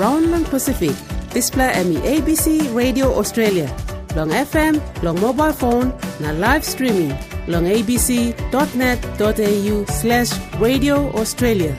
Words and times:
brown 0.00 0.32
lang 0.32 0.48
Pacific. 0.48 0.96
Display 1.36 1.76
ME 1.84 2.00
ABC 2.00 2.72
Radio 2.72 3.12
Australia. 3.20 3.68
Long 4.16 4.32
FM, 4.32 4.80
long 5.04 5.20
mobile 5.20 5.52
phone, 5.52 5.92
na 6.24 6.32
live 6.40 6.64
streaming. 6.64 7.12
Long 7.44 7.68
abc.net.au 7.68 8.32
slash 9.92 10.32
radio 10.56 11.12
Australia. 11.12 11.76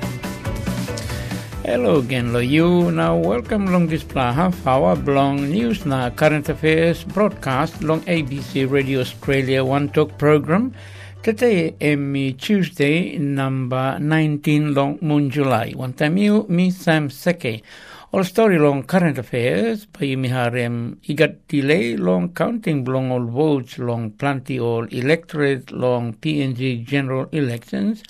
Hello 1.66 1.98
again, 1.98 2.30
lo 2.30 2.46
you. 2.46 2.94
Now 2.94 3.18
welcome 3.18 3.74
long 3.74 3.90
this 3.90 4.06
half 4.14 4.54
hour 4.70 4.94
long 5.10 5.50
news 5.50 5.82
na 5.90 6.14
current 6.14 6.46
affairs 6.46 7.02
broadcast 7.02 7.82
long 7.82 8.06
ABC 8.06 8.70
Radio 8.70 9.02
Australia 9.02 9.66
One 9.66 9.90
Talk 9.90 10.14
program. 10.22 10.78
Today 11.26 11.74
am 11.82 12.14
Tuesday 12.38 13.18
number 13.18 13.98
19 13.98 14.78
long 14.78 15.02
moon 15.02 15.34
July. 15.34 15.74
One 15.74 15.98
time 15.98 16.22
you 16.22 16.46
me 16.46 16.70
Sam 16.70 17.10
Seke. 17.10 17.66
All 18.14 18.26
story 18.26 18.60
long 18.60 18.84
current 18.84 19.18
affairs 19.18 19.86
pa 19.86 20.04
harem. 20.04 21.00
Igat 21.08 21.48
delay 21.48 21.96
long 21.96 22.34
counting 22.34 22.84
long 22.84 23.10
all 23.10 23.24
votes 23.24 23.80
long 23.80 24.12
plenty 24.12 24.60
all 24.60 24.84
electorate 24.88 25.72
long 25.72 26.16
PNG 26.16 26.84
general 26.84 27.30
elections 27.32 28.04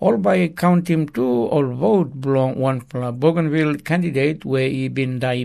all 0.00 0.16
by 0.16 0.48
counting 0.48 1.06
two 1.06 1.44
all 1.52 1.66
vote 1.74 2.22
belong 2.22 2.56
one 2.56 2.80
Bougainville 3.12 3.76
candidate 3.84 4.46
where 4.46 4.70
he 4.70 4.88
been 4.88 5.18
die 5.18 5.44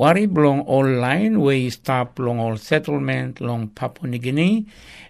Wari 0.00 0.24
belong 0.24 0.60
all 0.64 0.88
line 0.88 1.36
he 1.52 1.68
stop 1.68 2.18
long 2.18 2.40
all 2.40 2.56
settlement 2.56 3.38
long 3.38 3.68
Papua 3.68 4.08
New 4.08 4.16
Guinea 4.16 4.64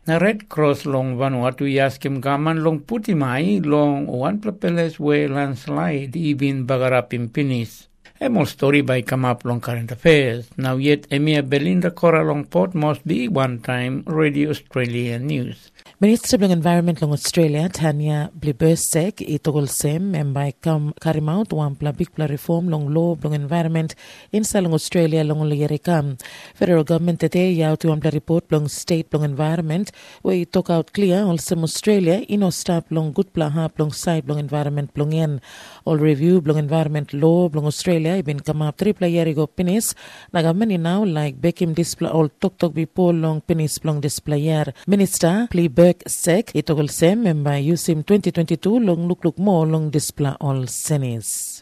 na 0.04 0.18
Red 0.18 0.48
Cross 0.48 0.84
long 0.84 1.14
Vanuatu 1.16 1.62
yaskim 1.62 2.20
gaman 2.20 2.64
long 2.64 2.80
putimai 2.80 3.64
long 3.64 4.08
one 4.08 4.40
plapeles 4.40 4.98
we 4.98 5.28
landslide 5.28 6.16
even 6.16 6.66
Bagara 6.66 7.06
pinis. 7.32 7.86
A 8.22 8.28
more 8.28 8.44
story 8.44 8.82
by 8.82 9.00
come 9.00 9.24
up 9.24 9.46
long 9.46 9.62
current 9.62 9.90
affairs. 9.90 10.50
Now 10.58 10.76
yet 10.76 11.06
Emir 11.10 11.40
Belinda 11.40 11.90
Kora 11.90 12.22
long 12.22 12.44
port 12.44 12.74
must 12.74 13.00
be 13.08 13.28
one 13.28 13.60
time 13.60 14.04
Radio 14.04 14.50
Australia 14.50 15.18
News. 15.18 15.72
Minister 16.00 16.36
ng 16.36 16.52
Environment 16.52 17.00
ng 17.00 17.16
Australia, 17.16 17.64
Tanya 17.72 18.28
Plibersek, 18.36 19.24
itugol 19.24 19.68
sem 19.72 20.12
membay 20.12 20.52
kam 20.60 20.92
karimaut 21.00 21.48
wan 21.56 21.76
pla 21.76 21.96
big 21.96 22.12
pla 22.12 22.28
reform 22.28 22.68
long 22.68 22.92
law 22.92 23.16
long 23.24 23.32
environment 23.32 23.96
in 24.32 24.44
long 24.44 24.76
Australia 24.76 25.24
long 25.24 25.40
kam. 25.80 26.20
Federal 26.52 26.84
government 26.84 27.20
tete 27.24 27.56
tu 27.80 27.88
wan 27.88 28.00
pla 28.00 28.12
report 28.12 28.44
long 28.52 28.68
state 28.68 29.08
long 29.16 29.24
environment 29.24 29.92
we 30.22 30.44
took 30.44 30.68
out 30.68 30.92
clear 30.92 31.24
all 31.24 31.40
sem 31.40 31.64
Australia 31.64 32.20
ino 32.28 32.50
stop 32.52 32.84
long 32.92 33.12
good 33.12 33.32
hap 33.36 33.80
long 33.80 33.92
side 33.92 34.28
long 34.28 34.38
environment 34.38 34.92
long 34.96 35.12
yen. 35.12 35.40
All 35.84 35.96
review 35.96 36.40
long 36.44 36.58
environment 36.58 37.12
law 37.12 37.48
long 37.52 37.66
Australia 37.66 38.22
ibin 38.22 38.44
kam 38.44 38.62
up 38.62 38.76
triple 38.76 39.08
yeri 39.08 39.34
go 39.34 39.46
pinis 39.46 39.94
nagaman 40.34 40.78
now 40.80 41.04
like 41.04 41.40
bekim 41.40 41.74
display 41.74 42.10
all 42.10 42.28
tok 42.40 42.58
tok 42.58 42.74
bi 42.74 42.86
long 42.96 43.40
pinis 43.40 43.78
long 43.84 44.00
display 44.00 44.38
yer. 44.38 44.72
Minister 44.86 45.48
Dirk 45.50 46.02
Sek 46.06 46.52
itogol 46.54 46.90
sem 46.90 47.24
memba 47.24 47.60
USIM 47.72 48.04
2022 48.04 48.78
long 48.80 49.08
look 49.08 49.24
look 49.24 49.38
mo 49.38 49.62
long 49.62 49.90
display 49.90 50.34
all 50.40 50.66
senis. 50.66 51.59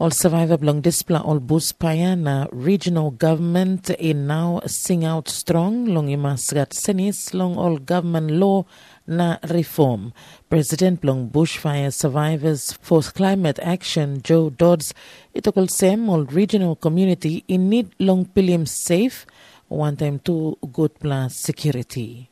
All 0.00 0.10
survivor 0.10 0.56
long 0.62 0.80
displa 0.80 1.20
all 1.22 1.40
bus 1.40 1.72
paya 1.76 2.16
na 2.16 2.46
regional 2.52 3.10
government 3.10 3.90
in 4.00 4.26
now 4.26 4.62
sing 4.64 5.04
out 5.04 5.28
strong 5.28 5.84
long 5.84 6.08
imasgat 6.08 6.72
senis 6.72 7.34
long 7.36 7.58
all 7.60 7.76
government 7.76 8.30
law 8.30 8.64
na 9.06 9.36
reform. 9.52 10.14
President 10.48 11.04
long 11.04 11.28
bushfire 11.28 11.92
survivors 11.92 12.72
for 12.80 13.02
climate 13.02 13.60
action 13.60 14.24
Jo 14.24 14.48
Dodds 14.48 14.94
itokol 15.36 15.68
sem 15.68 16.08
all 16.08 16.24
regional 16.24 16.76
community 16.76 17.44
in 17.46 17.68
need 17.68 17.92
long 18.00 18.24
pilim 18.24 18.64
safe 18.64 19.26
one 19.68 20.00
time 20.00 20.18
to 20.24 20.56
good 20.72 20.96
plus 20.98 21.36
security. 21.36 22.30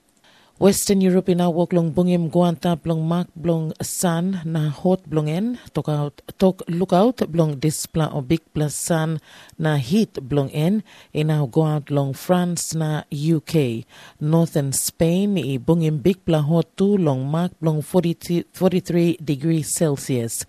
Western 0.58 0.98
Europe 0.98 1.30
ina 1.30 1.46
wok 1.46 1.70
long 1.72 1.94
bungim 1.94 2.26
guanta 2.34 2.74
blong 2.74 3.06
mak 3.06 3.30
blong 3.38 3.70
sun 3.78 4.42
na 4.42 4.74
hot 4.74 5.06
blongen 5.06 5.54
tok 5.70 5.86
out 5.86 6.18
tok 6.34 6.66
look 6.66 6.90
out 6.90 7.22
blong 7.30 7.62
displa 7.62 8.10
o 8.10 8.18
big 8.20 8.42
plus 8.50 8.74
sun 8.74 9.22
na 9.54 9.78
heat 9.78 10.18
blong 10.18 10.50
en. 10.50 10.82
Ina 11.14 11.46
go 11.46 11.62
out 11.62 11.94
long 11.94 12.10
France 12.10 12.74
na 12.74 13.06
UK 13.14 13.86
northern 14.18 14.74
Spain 14.74 15.38
i 15.38 15.62
bungim 15.62 16.02
big 16.02 16.18
pla 16.26 16.42
hot 16.42 16.66
tu 16.74 16.98
long 16.98 17.22
mak 17.30 17.54
blong 17.62 17.78
43 17.78 19.22
degrees 19.22 19.70
Celsius 19.70 20.42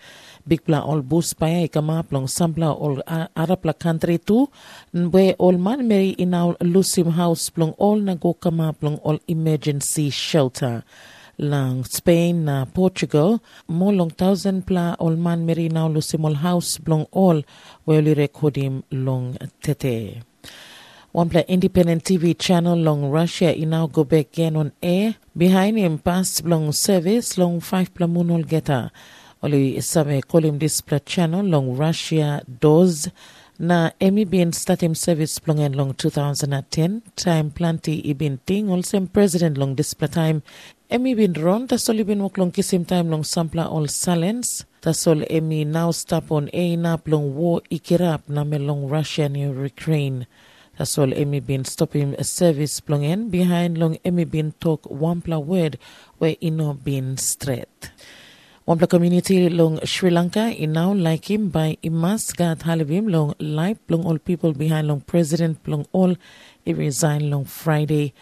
big 0.49 0.65
pla 0.65 0.81
all 0.81 1.01
bus 1.05 1.37
paya 1.37 1.69
ikama 1.69 2.01
plong 2.01 2.25
sampla 2.25 2.69
all 2.73 2.97
arab 3.05 3.29
arapla 3.61 3.73
country 3.77 4.17
tu. 4.17 4.49
We 4.93 5.33
all 5.37 5.57
man 5.65 5.87
meri 5.87 6.15
inaw 6.17 6.57
lusim 6.73 7.13
house 7.13 7.53
plong 7.53 7.73
all 7.77 8.01
nago 8.01 8.33
kama 8.41 8.73
plong 8.73 8.97
all 9.03 9.19
emergency 9.27 10.09
shelter. 10.09 10.83
Lang 11.37 11.85
Spain 11.85 12.43
na 12.49 12.65
Portugal 12.65 13.39
mo 13.69 13.93
long 13.93 14.09
thousand 14.09 14.65
pla 14.65 14.95
all 14.97 15.15
man 15.15 15.45
meri 15.45 15.69
lusim 15.69 16.25
all 16.25 16.41
house 16.41 16.81
plong 16.81 17.05
all 17.11 17.45
where 17.85 18.01
we 18.01 18.15
rekodim 18.15 18.81
long 18.91 19.37
tete. 19.61 20.25
One 21.11 21.29
play 21.29 21.45
independent 21.47 22.03
TV 22.03 22.37
channel 22.37 22.77
long 22.77 23.09
Russia 23.09 23.53
in 23.53 23.69
now 23.69 23.87
go 23.87 24.03
back 24.03 24.33
again 24.33 24.55
on 24.55 24.71
air. 24.81 25.15
Behind 25.37 25.77
him 25.77 25.97
pass 25.97 26.41
long 26.43 26.71
service 26.71 27.37
long 27.37 27.59
five 27.61 27.93
plamunol 27.93 28.45
geta 28.47 28.91
kolim 29.41 30.59
display 30.59 30.99
channel 31.05 31.45
long 31.45 31.75
Russia 31.77 32.41
does 32.59 33.09
na 33.59 33.91
emi 33.99 34.23
bin 34.23 34.51
statim 34.51 34.95
service 34.95 35.39
plongen 35.39 35.75
long 35.75 35.93
2010 35.93 37.01
time 37.15 37.51
planti 37.51 38.01
ibin 38.07 38.39
ting 38.45 38.69
also 38.69 39.05
president 39.07 39.57
long 39.57 39.75
display 39.75 40.07
time 40.07 40.41
emi 40.89 41.15
bin 41.15 41.33
ron 41.33 41.67
ta 41.67 41.75
soli 41.75 42.03
bin 42.03 42.23
wok 42.23 42.37
long 42.37 42.51
kisim 42.51 42.87
time 42.87 43.09
long 43.09 43.23
sampla 43.23 43.67
all 43.67 43.87
silence 43.87 44.63
ta 44.81 44.91
sol 44.91 45.27
emi 45.29 45.67
now 45.67 45.91
stop 45.91 46.31
on 46.31 46.49
a 46.53 46.75
nap 46.75 47.07
long 47.07 47.35
war 47.35 47.59
ikirap 47.69 48.21
na 48.29 48.43
me 48.43 48.57
long 48.57 48.87
Russia 48.87 49.27
ni 49.27 49.43
Ukraine. 49.43 50.25
Ta 50.77 50.85
sol 50.85 51.11
emi 51.11 51.43
bin 51.45 51.65
stopping 51.65 52.15
a 52.15 52.23
service 52.23 52.79
plongen 52.79 53.29
behind 53.29 53.77
long 53.77 53.97
emi 54.07 54.23
bin 54.23 54.53
talk 54.63 54.87
one 54.87 55.19
pla 55.19 55.37
word 55.37 55.77
where 56.19 56.37
ino 56.41 56.71
bin 56.73 57.17
straight 57.17 57.91
Wampla 58.69 58.87
community 58.87 59.49
long 59.49 59.83
Sri 59.83 60.11
Lanka 60.11 60.51
in 60.51 60.73
now 60.73 60.93
like 60.93 61.31
him 61.31 61.49
by 61.49 61.75
imas 61.83 62.35
gat 62.37 62.59
halivim 62.59 63.09
long 63.09 63.33
life 63.39 63.79
long 63.89 64.05
all 64.05 64.19
people 64.19 64.53
behind 64.53 64.87
long 64.87 65.01
president 65.01 65.67
long 65.67 65.87
all 65.91 66.15
he 66.63 66.75
resigned 66.75 67.31
long 67.31 67.45
Friday 67.45 68.13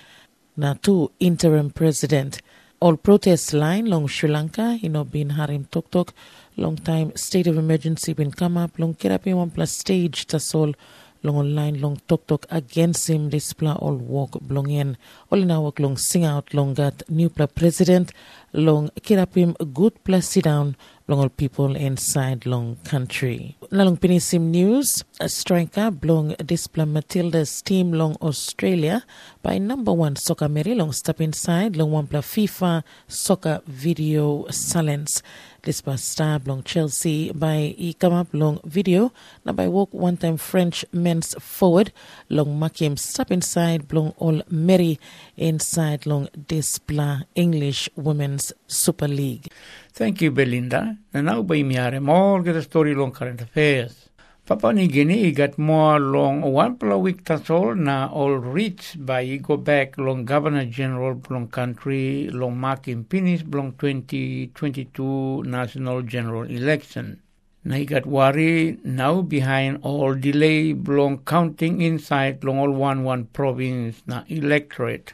na 0.56 0.76
two 0.82 1.12
interim 1.20 1.70
president. 1.70 2.40
All 2.80 2.96
protest 2.96 3.52
line 3.54 3.88
long 3.88 4.08
Sri 4.08 4.30
Lanka 4.30 4.80
you 4.82 4.88
know 4.88 5.04
been 5.04 5.32
harim 5.32 5.66
tok 5.66 5.92
tok 5.92 6.14
long 6.56 6.78
time 6.78 7.12
state 7.18 7.48
of 7.48 7.58
emergency 7.58 8.14
been 8.14 8.32
come 8.32 8.56
up 8.56 8.80
long 8.80 8.94
Kerapi 8.94 9.36
one 9.36 9.50
plus 9.50 9.74
stage 9.74 10.28
tasol 10.28 10.76
long 11.28 11.38
online 11.44 11.76
long 11.84 11.98
tok 12.08 12.26
tok 12.32 12.46
against 12.60 13.10
him 13.10 13.30
displa 13.36 13.74
all 13.86 13.98
walk 14.16 14.36
in 14.80 14.90
all 15.30 15.42
in 15.46 15.52
our 15.58 15.72
long 15.84 15.98
sing 16.10 16.26
out 16.34 16.54
long 16.58 16.74
gat 16.80 17.04
new 17.10 17.30
pla 17.30 17.48
president 17.60 18.14
long 18.54 18.90
kirapim 19.08 19.52
good 19.80 19.96
plus 20.06 20.30
sit 20.34 20.46
down 20.46 20.76
long 21.08 21.20
all 21.20 21.30
people 21.30 21.76
inside 21.76 22.46
long 22.46 22.76
country. 22.84 23.56
Lalong 23.72 23.98
pinisim 23.98 24.52
news, 24.52 25.06
a 25.22 25.30
striker 25.30 25.90
blong 25.90 26.36
display 26.46 26.84
Matilda's 26.84 27.62
team 27.62 27.94
long 27.94 28.16
Australia 28.22 29.04
by 29.42 29.58
number 29.58 29.94
one 29.94 30.18
soccer 30.18 30.50
Mary 30.50 30.76
long 30.76 30.92
step 30.92 31.22
inside 31.22 31.78
long 31.78 31.92
one 31.92 32.08
plus 32.08 32.26
FIFA 32.26 32.84
soccer 33.08 33.62
video 33.68 34.46
silence. 34.50 35.24
Was 35.86 36.02
star 36.02 36.40
long 36.46 36.64
Chelsea 36.64 37.32
by 37.34 37.76
e 37.78 37.94
come 37.94 38.26
long 38.32 38.60
video 38.64 39.12
now 39.44 39.52
by 39.52 39.68
walk 39.68 39.94
one 39.94 40.16
time 40.16 40.38
French 40.38 40.86
men's 40.94 41.36
forward 41.40 41.92
long 42.30 42.58
Makim 42.58 42.98
step 42.98 43.32
inside 43.32 43.92
long 43.92 44.14
all 44.18 44.42
Mary 44.50 44.98
inside 45.36 46.06
long 46.06 46.30
display 46.48 47.20
English 47.36 47.90
Women's 47.96 48.54
Super 48.68 49.10
League. 49.10 49.48
Thank 49.94 50.22
you, 50.22 50.32
Belinda. 50.32 50.98
And 51.14 51.26
now 51.26 51.42
by 51.42 51.58
miare 51.64 52.02
more 52.02 52.42
get 52.44 52.56
a 52.56 52.62
story 52.62 52.96
long 52.96 53.12
current 53.12 53.42
affairs. 53.42 54.07
Papua 54.48 54.72
New 54.72 54.88
Guinea 54.88 55.34
got 55.34 55.58
more 55.58 56.00
long 56.00 56.42
one 56.42 56.78
that's 57.26 57.50
all 57.50 57.76
na 57.76 58.08
all 58.08 58.38
reached 58.38 59.06
by 59.06 59.36
go 59.36 59.58
back 59.58 59.98
long 59.98 60.24
Governor 60.24 60.64
General 60.64 61.22
long 61.30 61.50
country 61.50 62.30
long 62.32 62.58
marking 62.58 63.04
finish 63.04 63.44
long 63.52 63.74
2022 63.74 65.44
national 65.44 66.02
general 66.04 66.44
election. 66.44 67.22
He 67.70 67.86
got 67.86 68.06
worry 68.06 68.78
now 68.86 69.22
behind 69.22 69.80
all 69.82 70.14
delay 70.14 70.72
long 70.72 71.18
counting 71.26 71.82
inside 71.82 72.42
long 72.46 72.60
all 72.60 72.72
one 72.72 73.04
one 73.04 73.26
province 73.26 74.02
na 74.08 74.24
electorate 74.30 75.12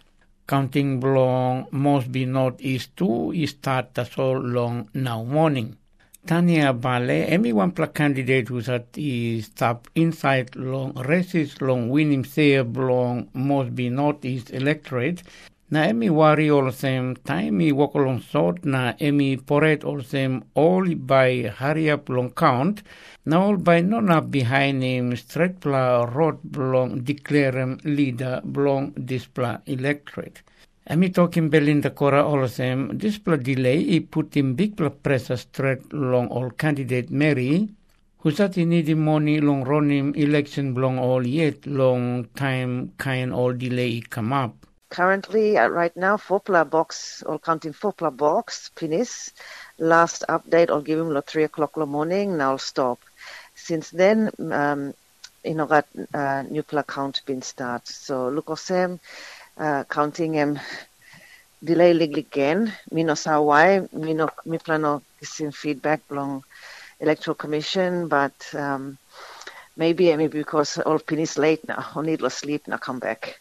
counting 0.47 0.99
long 0.99 1.65
must 1.71 2.11
be 2.11 2.25
northeast 2.25 2.95
to 2.97 3.33
start 3.47 3.95
the 3.95 4.03
so 4.03 4.33
long 4.33 4.89
now 4.93 5.23
morning. 5.23 5.75
Tanya 6.25 6.71
Bale, 6.71 7.27
emi 7.27 7.51
wampla 7.51 7.93
candidate 7.93 8.47
who's 8.47 8.69
at 8.69 8.93
the 8.93 9.41
stop 9.41 9.89
inside 9.93 10.55
long 10.55 10.93
races 10.93 11.61
long 11.61 11.89
winning 11.89 12.25
there 12.35 12.63
long 12.63 13.27
Mosby 13.33 13.89
Northeast 13.89 14.49
electorate. 14.51 15.21
Na 15.69 15.81
emi 15.83 16.09
wari 16.09 16.49
all 16.49 16.71
them 16.71 17.17
time 17.25 17.59
walk 17.75 17.93
along 17.95 18.21
sort 18.21 18.63
na 18.63 18.93
emi 19.01 19.35
poret 19.35 19.83
all 19.83 19.99
them 19.99 20.45
all 20.53 20.95
by 20.95 21.51
hurry 21.57 21.89
up 21.89 22.07
long 22.07 22.31
count. 22.31 22.83
Na 23.25 23.41
all 23.41 23.57
by 23.57 23.81
nona 23.81 24.21
behind 24.21 24.81
him 24.81 25.13
straight 25.17 25.59
pla 25.59 26.03
road 26.05 26.37
blong 26.41 27.01
declare 27.03 27.75
leader 27.83 28.39
blong 28.45 28.93
displa 28.93 29.61
electorate. 29.65 30.41
Emi 30.89 31.13
talking 31.13 31.49
Belinda 31.49 31.91
Kora 31.91 32.25
all 32.27 32.43
of 32.43 32.57
them, 32.57 32.97
this 32.97 33.17
delay 33.17 33.95
i 33.95 33.99
put 33.99 34.35
in 34.35 34.53
big 34.53 34.75
pla 34.75 34.89
pressure 34.89 35.37
straight 35.37 35.93
long 35.93 36.27
all 36.27 36.49
candidate 36.49 37.09
Mary, 37.09 37.69
who 38.17 38.31
said 38.31 38.53
he 38.55 38.65
need 38.65 38.93
money 38.97 39.39
long 39.39 39.63
run 39.63 39.89
him 39.89 40.13
election 40.13 40.73
blong 40.73 40.99
all 40.99 41.25
yet 41.25 41.65
long 41.65 42.25
time 42.35 42.91
kind 42.97 43.31
all 43.33 43.53
delay 43.53 44.01
come 44.01 44.33
up. 44.33 44.53
Currently, 44.89 45.57
uh, 45.57 45.69
right 45.69 45.95
now, 45.95 46.17
Fopla 46.17 46.69
box, 46.69 47.23
all 47.23 47.39
counting 47.39 47.71
Fopla 47.73 48.15
box, 48.15 48.69
finis. 48.75 49.31
Last 49.79 50.25
update, 50.27 50.69
I'll 50.69 50.81
give 50.81 50.99
him 50.99 51.15
at 51.15 51.27
3 51.27 51.45
o'clock 51.45 51.71
in 51.77 51.79
the 51.79 51.85
morning, 51.85 52.37
now 52.37 52.51
I'll 52.51 52.57
stop. 52.57 52.99
Since 53.55 53.89
then, 53.91 54.31
um, 54.51 54.93
you 55.43 55.55
know, 55.55 55.65
got 55.65 55.87
uh, 56.13 56.43
new 56.43 56.63
count 56.63 57.21
been 57.25 57.41
start. 57.41 57.87
So 57.87 58.29
look 58.29 58.49
uh, 58.49 58.99
counting 59.57 60.33
him 60.33 60.59
delay 61.63 61.93
lig 61.93 62.17
again. 62.17 62.71
Me 62.91 63.03
no 63.03 63.15
sa 63.15 63.39
why. 63.41 63.87
Me 63.91 64.13
no 64.13 64.29
me 64.45 64.57
plano 64.57 65.01
some 65.21 65.51
feedback 65.51 66.01
long 66.09 66.43
electoral 66.99 67.35
commission, 67.35 68.07
but 68.07 68.35
um, 68.55 68.97
maybe 69.77 70.15
maybe 70.15 70.39
because 70.39 70.77
all 70.79 70.99
finished 70.99 71.37
late 71.37 71.67
now, 71.67 71.85
or 71.95 72.03
needless 72.03 72.35
sleep 72.35 72.67
now 72.67 72.77
come 72.77 72.99
back. 72.99 73.39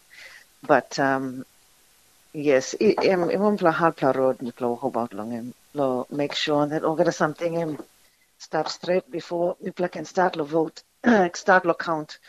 But 0.61 0.97
um, 0.99 1.45
yes, 2.33 2.75
em 2.79 3.29
em 3.29 3.57
pla 3.57 3.71
hard 3.71 3.95
pla 3.97 4.11
road 4.11 4.41
me 4.41 4.51
pla 4.51 4.67
about 4.83 5.13
long 5.13 5.33
em 5.33 5.53
lo 5.73 6.05
make 6.09 6.33
sure 6.35 6.67
that 6.67 6.83
all 6.83 6.95
get 6.95 7.13
something 7.13 7.57
em 7.57 7.77
start 8.37 8.69
straight 8.69 9.09
before 9.11 9.55
me 9.61 9.71
pla 9.71 9.87
can 9.87 10.05
start 10.05 10.35
lo 10.35 10.43
vote 10.45 10.83
start 11.33 11.65
lo 11.65 11.73
count. 11.73 12.19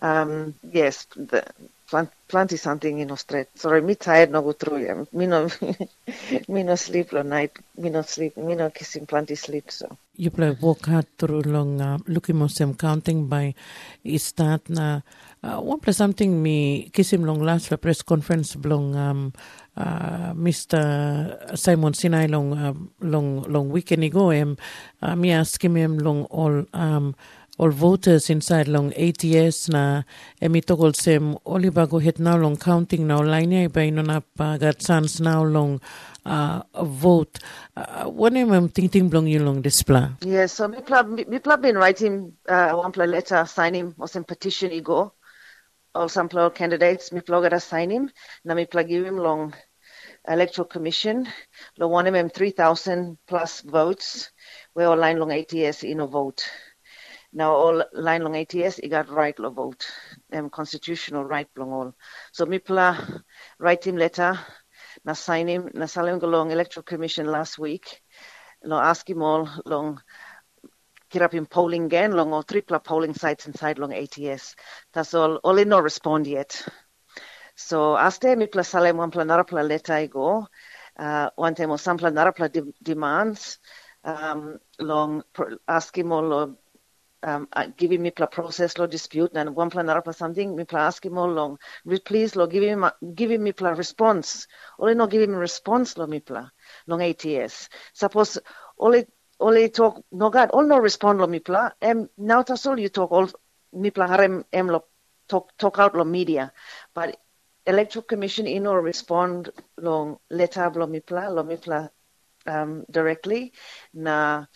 Um, 0.00 0.54
yes, 0.62 1.06
the 1.16 1.44
plant, 1.88 2.10
plenty 2.28 2.56
something 2.56 2.98
in 2.98 3.16
straight. 3.16 3.48
Sorry, 3.54 3.80
me 3.82 3.94
tired 3.94 4.30
no 4.30 4.42
go 4.42 4.52
through. 4.52 5.06
Me 5.12 5.26
no, 5.26 5.48
me 6.48 6.62
no 6.62 6.74
sleep 6.74 7.12
lo 7.12 7.22
night. 7.22 7.52
Me 7.76 7.90
no 7.90 8.02
sleep. 8.02 8.36
Me 8.36 8.54
no 8.54 8.70
kissing 8.70 9.06
plenty 9.06 9.34
sleep. 9.34 9.70
So 9.70 9.96
you 10.18 10.30
play 10.30 10.50
walk 10.50 10.86
hard 10.86 11.06
through 11.16 11.42
long 11.42 11.80
uh, 11.80 11.96
looking 12.06 12.42
at 12.42 12.50
some 12.50 12.74
counting 12.74 13.30
by 13.30 13.54
start 14.18 14.68
na 14.68 15.00
uh, 15.46 15.62
one 15.62 15.78
plus 15.78 15.96
something 15.96 16.42
me 16.42 16.90
him 16.90 17.22
long 17.22 17.38
last 17.38 17.68
for 17.68 17.76
press 17.78 18.02
conference 18.02 18.56
long 18.66 18.96
um, 18.96 19.32
uh, 19.76 20.34
Mr. 20.34 21.56
Simon 21.56 21.94
Sinai 21.94 22.26
long 22.26 22.52
uh, 22.52 22.74
long 23.00 23.42
long 23.46 23.70
weekend 23.70 24.02
ago 24.02 24.32
um, 24.32 24.58
uh, 25.00 25.14
me 25.14 25.30
ask 25.30 25.62
him 25.62 25.98
long 25.98 26.24
all 26.34 26.66
um, 26.74 27.14
all 27.58 27.70
voters 27.70 28.30
inside 28.30 28.68
long 28.68 28.92
ATS 28.94 29.68
na 29.68 30.02
emi 30.40 30.60
togol 30.62 30.94
sem 30.94 31.34
oli 31.44 31.70
bago 31.70 31.98
het 31.98 32.18
now 32.18 32.36
long 32.38 32.56
counting 32.56 33.06
now 33.06 33.18
line 33.22 33.68
ba 33.68 33.82
ino 33.82 34.02
na 34.02 34.20
pa 34.20 34.56
got 34.56 34.78
chance 34.78 35.18
now 35.20 35.42
long 35.42 35.80
uh, 36.24 36.62
vote. 36.84 37.38
Uh, 37.76 38.04
what 38.04 38.36
am 38.36 38.52
I 38.52 38.66
thinking 38.68 39.08
blong 39.08 39.26
you 39.26 39.42
long 39.42 39.60
display? 39.62 40.06
Yes, 40.20 40.52
so 40.52 40.68
me 40.68 40.82
club 40.82 41.08
me 41.08 41.38
club 41.38 41.62
been 41.62 41.76
writing 41.76 42.32
uh, 42.48 42.72
one 42.72 42.92
play 42.92 43.06
letter 43.06 43.44
signing 43.46 43.94
or 43.98 44.06
some 44.08 44.24
petition 44.24 44.72
ego. 44.72 45.14
Or 45.94 46.08
some 46.08 46.28
play 46.28 46.48
candidates 46.50 47.10
me 47.12 47.22
plug 47.22 47.44
at 47.44 47.60
sign 47.62 47.90
him 47.90 48.10
na 48.44 48.54
me 48.54 48.66
plug 48.66 48.88
him 48.88 49.16
long 49.18 49.54
electoral 50.28 50.66
commission. 50.66 51.26
Lo 51.76 51.88
one 51.88 52.06
him 52.06 52.28
3000 52.28 53.18
plus 53.26 53.62
votes. 53.62 54.30
We 54.76 54.84
all 54.84 54.96
line 54.96 55.18
long 55.18 55.32
ATS 55.32 55.82
in 55.82 56.00
a 56.00 56.06
vote 56.06 56.46
now 57.32 57.52
all 57.52 57.84
line 57.92 58.22
long 58.22 58.36
ATS 58.36 58.80
i 58.82 58.86
got 58.88 59.08
right 59.08 59.38
lo 59.38 59.50
vote 59.50 59.86
um, 60.32 60.50
constitutional 60.50 61.24
right 61.24 61.48
long 61.56 61.72
all. 61.72 61.94
So 62.32 62.46
me 62.46 62.58
pla 62.58 62.98
write 63.58 63.86
him 63.86 63.96
letter 63.96 64.38
na 65.04 65.12
sign 65.12 65.48
him 65.48 65.70
na 65.74 65.86
salim 65.86 66.18
long 66.18 66.50
electoral 66.50 66.84
commission 66.84 67.26
last 67.26 67.58
week 67.58 68.00
no 68.64 68.76
ask 68.78 69.08
him 69.08 69.22
all 69.22 69.48
long 69.64 70.00
get 71.10 71.22
up 71.22 71.34
in 71.34 71.46
polling 71.46 71.84
again 71.84 72.12
long 72.12 72.32
or 72.32 72.42
triple 72.42 72.78
polling 72.78 73.14
sites 73.14 73.46
inside 73.46 73.78
long 73.78 73.92
ATS 73.92 74.56
that's 74.92 75.14
all 75.14 75.36
all 75.36 75.58
in 75.58 75.68
no 75.68 75.80
respond 75.80 76.26
yet. 76.26 76.66
So 77.54 77.96
aste 77.96 78.36
mi 78.36 78.46
pla 78.46 78.62
salem 78.62 78.96
one 78.96 79.10
pla 79.10 79.24
nara 79.24 79.44
pla 79.44 79.62
letter 79.62 80.06
go. 80.06 80.46
Uh, 80.98 81.30
one 81.36 81.54
time 81.54 81.70
or 81.70 81.78
some 81.78 81.96
pla 81.98 82.10
nara 82.10 82.32
de- 82.48 82.72
demands 82.82 83.58
um, 84.04 84.58
long 84.78 85.22
ask 85.66 85.96
him 85.96 86.12
all 86.12 86.56
um, 87.22 87.48
uh, 87.52 87.66
giving 87.76 88.02
me 88.02 88.10
process 88.10 88.78
lo 88.78 88.86
dispute 88.86 89.32
and 89.34 89.54
one 89.54 89.70
plan 89.70 89.90
or 89.90 90.12
something 90.12 90.54
me 90.54 90.64
pla 90.64 90.80
ask 90.86 91.04
him 91.04 91.18
all 91.18 91.30
long 91.30 91.58
please 92.04 92.36
lo 92.36 92.46
giving 92.46 92.80
me 92.80 92.88
giving 93.14 93.42
me 93.42 93.52
pla 93.52 93.70
response. 93.70 94.46
Only 94.78 94.94
no 94.94 95.06
giving 95.06 95.30
me 95.30 95.36
response 95.36 95.96
lo 95.96 96.06
me 96.06 96.20
pla 96.20 96.50
long 96.86 97.02
ATS 97.02 97.68
suppose 97.92 98.38
only 98.78 99.06
only 99.40 99.68
talk 99.68 100.02
no 100.12 100.30
god 100.30 100.50
all 100.50 100.66
no 100.66 100.78
respond 100.78 101.18
lo 101.18 101.26
me 101.26 101.40
pla 101.40 101.72
em 101.80 102.08
now 102.16 102.42
tas 102.42 102.66
all 102.66 102.78
you 102.78 102.88
talk 102.88 103.10
all 103.10 103.28
me 103.72 103.90
pla 103.90 104.06
harem 104.06 104.44
em 104.52 104.68
lo 104.68 104.84
talk 105.28 105.56
talk 105.58 105.78
out 105.78 105.94
lo 105.94 106.04
media. 106.04 106.52
But 106.94 107.18
electoral 107.66 108.02
commission 108.02 108.46
in 108.46 108.66
or 108.66 108.80
respond 108.80 109.50
long 109.76 110.18
letter 110.30 110.70
lo 110.74 110.86
me 110.86 111.00
pla 111.00 111.28
lo 111.28 111.42
me 111.42 111.56
pla 111.56 111.88
um, 112.46 112.84
directly 112.90 113.52
na 113.92 114.46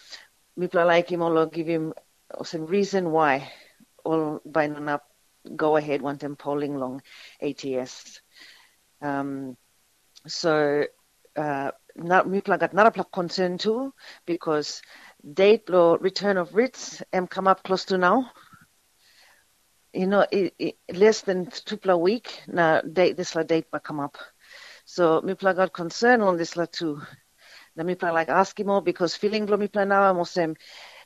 me 0.57 0.67
pla 0.69 0.85
like 0.85 1.11
him 1.11 1.23
or 1.23 1.47
give 1.47 1.67
him 1.67 1.93
some 2.43 2.67
reason 2.67 3.11
why 3.11 3.51
all 4.05 4.41
by 4.45 4.67
not 4.67 5.03
go 5.57 5.77
ahead 5.77 6.03
want 6.03 6.21
them 6.21 6.37
polling 6.37 6.77
long 6.77 7.03
ATS. 7.41 8.21
Um, 9.01 9.57
so 10.27 10.85
uh, 11.37 11.71
not 11.97 12.27
a 12.99 13.05
concern 13.05 13.59
too 13.59 13.93
because 14.27 14.83
date 15.35 15.69
law 15.69 15.97
return 16.01 16.37
of 16.37 16.55
writs 16.55 17.03
am 17.13 17.27
come 17.27 17.49
up 17.49 17.63
close 17.63 17.85
to 17.87 17.99
now. 17.99 18.31
You 19.93 20.07
know, 20.07 20.27
it, 20.31 20.55
it, 20.59 20.77
less 20.93 21.21
than 21.21 21.51
two 21.51 21.79
a 21.85 21.99
week 21.99 22.43
now 22.47 22.81
date 22.81 23.17
this 23.17 23.35
la 23.35 23.43
date 23.43 23.67
will 23.73 23.81
come 23.81 24.01
up. 24.01 24.17
So 24.85 25.21
Mipla 25.21 25.55
got 25.55 25.73
concern 25.73 26.23
on 26.23 26.37
this 26.37 26.57
la 26.57 26.67
too. 26.67 27.01
Now 27.77 27.85
Mipla 27.85 28.13
like 28.13 28.29
ask 28.29 28.59
him 28.59 28.69
more 28.69 28.83
because 28.83 29.17
feeling 29.17 29.47
lo 29.47 29.57
Mipla 29.57 29.87
now 29.87 30.03
I'm 30.03 30.25
saying 30.25 30.57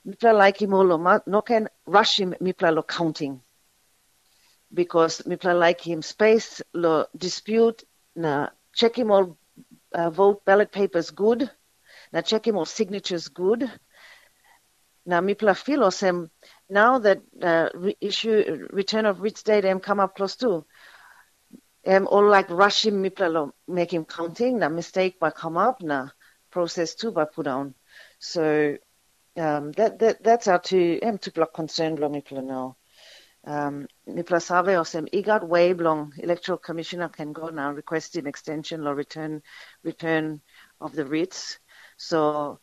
mipla 0.06 0.34
like 0.36 0.60
him 0.62 0.72
all 0.74 1.20
no 1.26 1.42
can 1.42 1.68
rush 1.86 2.20
him 2.20 2.34
mipla 2.40 2.74
lo 2.74 2.82
counting. 2.82 3.40
Because 4.72 5.22
mipla 5.22 5.58
like 5.58 5.80
him 5.80 6.02
space 6.02 6.62
lo 6.72 7.06
dispute 7.16 7.84
na 8.14 8.48
check 8.74 8.96
him 8.96 9.10
all 9.10 9.36
uh, 9.92 10.10
vote 10.10 10.44
ballot 10.44 10.70
papers 10.70 11.10
good 11.10 11.50
na 12.12 12.20
check 12.20 12.46
him 12.46 12.56
all 12.56 12.64
signatures 12.64 13.28
good. 13.28 13.70
Na 15.04 15.20
mipla 15.20 15.92
sem 15.92 16.30
now 16.68 16.98
that 16.98 17.20
uh, 17.42 17.68
re- 17.74 17.96
issue 18.00 18.68
return 18.70 19.06
of 19.06 19.20
rich 19.20 19.42
data 19.44 19.68
am 19.68 19.80
come 19.80 20.00
up 20.00 20.16
close 20.16 20.36
to 20.36 20.64
um, 21.86 22.06
all 22.08 22.28
like 22.28 22.50
rush 22.50 22.84
him 22.84 23.02
mipla 23.02 23.32
lo 23.32 23.54
make 23.68 23.92
him 23.92 24.04
counting 24.04 24.58
na 24.58 24.68
mistake 24.68 25.18
by 25.20 25.30
come 25.30 25.56
up 25.56 25.80
na 25.82 26.08
process 26.50 26.94
two 26.94 27.12
by 27.12 27.24
put 27.24 27.44
down 27.44 27.74
so 28.18 28.76
um, 29.36 29.72
that, 29.72 29.98
that, 29.98 30.22
that's 30.22 30.48
our 30.48 30.58
two, 30.58 30.98
em 31.02 31.18
tu 31.18 31.30
block 31.30 31.54
concern 31.54 31.96
long 31.96 32.14
ipla 32.14 32.44
now. 32.44 32.76
Um, 33.46 33.86
nipla 34.08 34.42
save 34.42 34.76
osem 34.76 35.08
igat 35.12 35.46
way 35.46 35.72
long 35.72 36.12
electoral 36.18 36.58
commissioner 36.58 37.08
can 37.08 37.32
go 37.32 37.48
now 37.48 37.70
requesting 37.70 38.26
extension 38.26 38.86
or 38.86 38.94
return, 38.94 39.42
return 39.84 40.40
of 40.80 40.92
the 40.92 41.06
writs. 41.06 41.58
So 41.96 42.58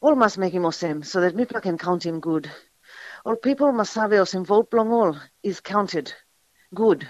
all 0.00 0.14
must 0.14 0.36
make 0.36 0.52
him 0.52 0.64
osem 0.64 1.04
so 1.04 1.22
that 1.22 1.34
mipla 1.34 1.62
can 1.62 1.78
count 1.78 2.04
him 2.04 2.20
good. 2.20 2.50
All 3.24 3.36
people 3.36 3.72
must 3.72 3.94
save 3.94 4.10
have 4.12 4.20
osem 4.20 4.44
vote 4.44 4.68
long 4.74 4.92
all 4.92 5.16
is 5.42 5.60
counted 5.60 6.12
good. 6.74 7.08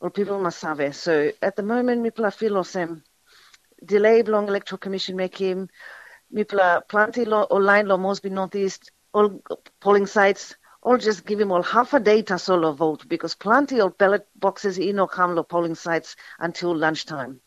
All 0.00 0.10
people 0.10 0.38
must 0.38 0.62
have 0.62 0.94
So 0.94 1.32
at 1.42 1.56
the 1.56 1.64
moment 1.64 2.04
mipla 2.04 2.32
feel 2.32 2.52
osem 2.52 3.02
delay 3.84 4.22
long 4.22 4.46
electoral 4.46 4.78
commission 4.78 5.16
make 5.16 5.36
him 5.36 5.68
Mipla 6.32 6.86
plenty 6.88 7.24
lo, 7.24 7.42
online 7.44 7.86
lo 7.88 7.96
Mosby 7.96 8.30
Northeast, 8.30 8.92
all 9.14 9.42
polling 9.80 10.06
sites, 10.06 10.56
all 10.82 10.98
just 10.98 11.24
give 11.24 11.40
him 11.40 11.50
all 11.50 11.62
half 11.62 11.94
a 11.94 12.00
day 12.00 12.22
to 12.22 12.38
solo 12.38 12.72
vote 12.72 13.08
because 13.08 13.34
plenty 13.34 13.80
of 13.80 13.96
ballot 13.98 14.26
boxes 14.36 14.78
in 14.78 14.96
no 14.96 15.06
come 15.06 15.34
lo 15.34 15.42
polling 15.42 15.74
sites 15.74 16.16
until 16.38 16.76
lunchtime 16.76 17.40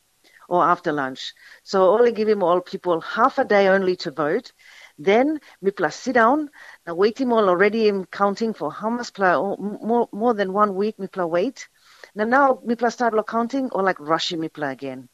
or 0.50 0.64
after 0.64 0.92
lunch. 0.92 1.34
So 1.64 1.92
only 1.92 2.12
give 2.12 2.28
him 2.28 2.44
all 2.44 2.60
people 2.60 3.00
half 3.02 3.38
a 3.38 3.46
day 3.46 3.68
only 3.68 3.96
to 3.98 4.12
vote. 4.12 4.52
Then 4.98 5.40
me 5.62 5.72
plus 5.72 5.96
sit 5.96 6.14
down. 6.14 6.50
Now 6.86 6.96
waiting 6.96 7.32
all 7.32 7.48
already 7.50 7.88
I'm 7.88 8.06
counting 8.06 8.54
for 8.54 8.72
how 8.72 8.90
much 8.90 9.12
oh, 9.20 9.58
more 9.58 10.10
more 10.12 10.34
than 10.34 10.54
one 10.54 10.76
week 10.76 11.00
me 11.00 11.08
plus 11.08 11.30
wait. 11.30 11.70
Now 12.16 12.26
now 12.26 12.60
me 12.66 12.76
plus 12.76 12.96
start 12.96 13.14
lo 13.14 13.24
counting 13.24 13.70
or 13.72 13.84
like 13.84 14.00
rushing 14.00 14.40
me 14.40 14.50
plus 14.50 14.74
again. 14.74 15.08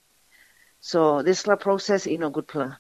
So 0.80 1.22
this 1.22 1.46
la 1.46 1.56
process 1.56 2.08
in 2.08 2.24
a 2.24 2.30
good 2.30 2.48
plus. 2.48 2.74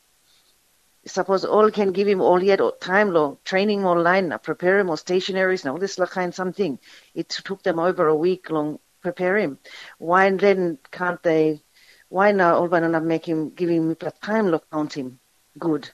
Suppose 1.08 1.46
all 1.46 1.72
can 1.72 1.92
give 1.94 2.08
him 2.08 2.22
all 2.22 2.44
yet 2.44 2.62
or 2.62 2.76
time 2.78 3.12
lo 3.12 3.40
training 3.46 3.86
online, 3.86 4.30
now 4.30 4.36
uh, 4.36 4.38
prepare 4.40 4.78
him 4.80 4.90
or 4.90 4.98
stationaries, 4.98 5.66
now 5.66 5.78
this 5.78 5.98
la 5.98 6.06
kind 6.06 6.36
something. 6.36 6.80
It 7.16 7.30
took 7.30 7.64
them 7.64 7.80
over 7.80 8.08
a 8.08 8.16
week 8.16 8.50
long 8.50 8.80
prepare 9.02 9.38
him. 9.38 9.58
Why 9.98 10.30
then 10.32 10.80
can't 10.92 11.22
they 11.24 11.64
why 12.10 12.32
now 12.32 12.56
all 12.56 12.68
by 12.68 12.80
not 12.80 13.04
make 13.04 13.26
him 13.26 13.50
giving 13.52 13.88
me 13.88 13.96
time 14.22 14.52
lo 14.52 14.62
count 14.72 14.94
him 14.94 15.20
good, 15.58 15.90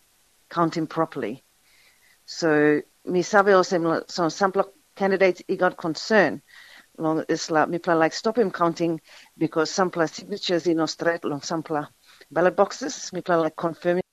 count 0.49 0.77
him 0.77 0.87
properly. 0.87 1.43
So 2.25 2.81
me 3.05 3.21
sabe 3.21 3.49
also 3.49 4.03
so 4.07 4.29
some 4.29 4.53
candidates 4.95 5.41
he 5.47 5.57
got 5.57 5.77
concerned 5.77 6.41
long 6.97 7.23
isla 7.27 7.67
me 7.67 7.79
plan 7.79 7.99
like 7.99 8.13
stop 8.13 8.37
him 8.37 8.51
counting 8.51 9.01
because 9.37 9.69
some 9.71 9.91
signatures 10.07 10.67
in 10.67 10.79
Australia 10.79 11.19
long 11.23 11.41
some 11.41 11.63
ballot 12.31 12.55
boxes 12.55 13.11
me 13.13 13.21
plan 13.21 13.39
like 13.41 13.55
confirming 13.55 14.03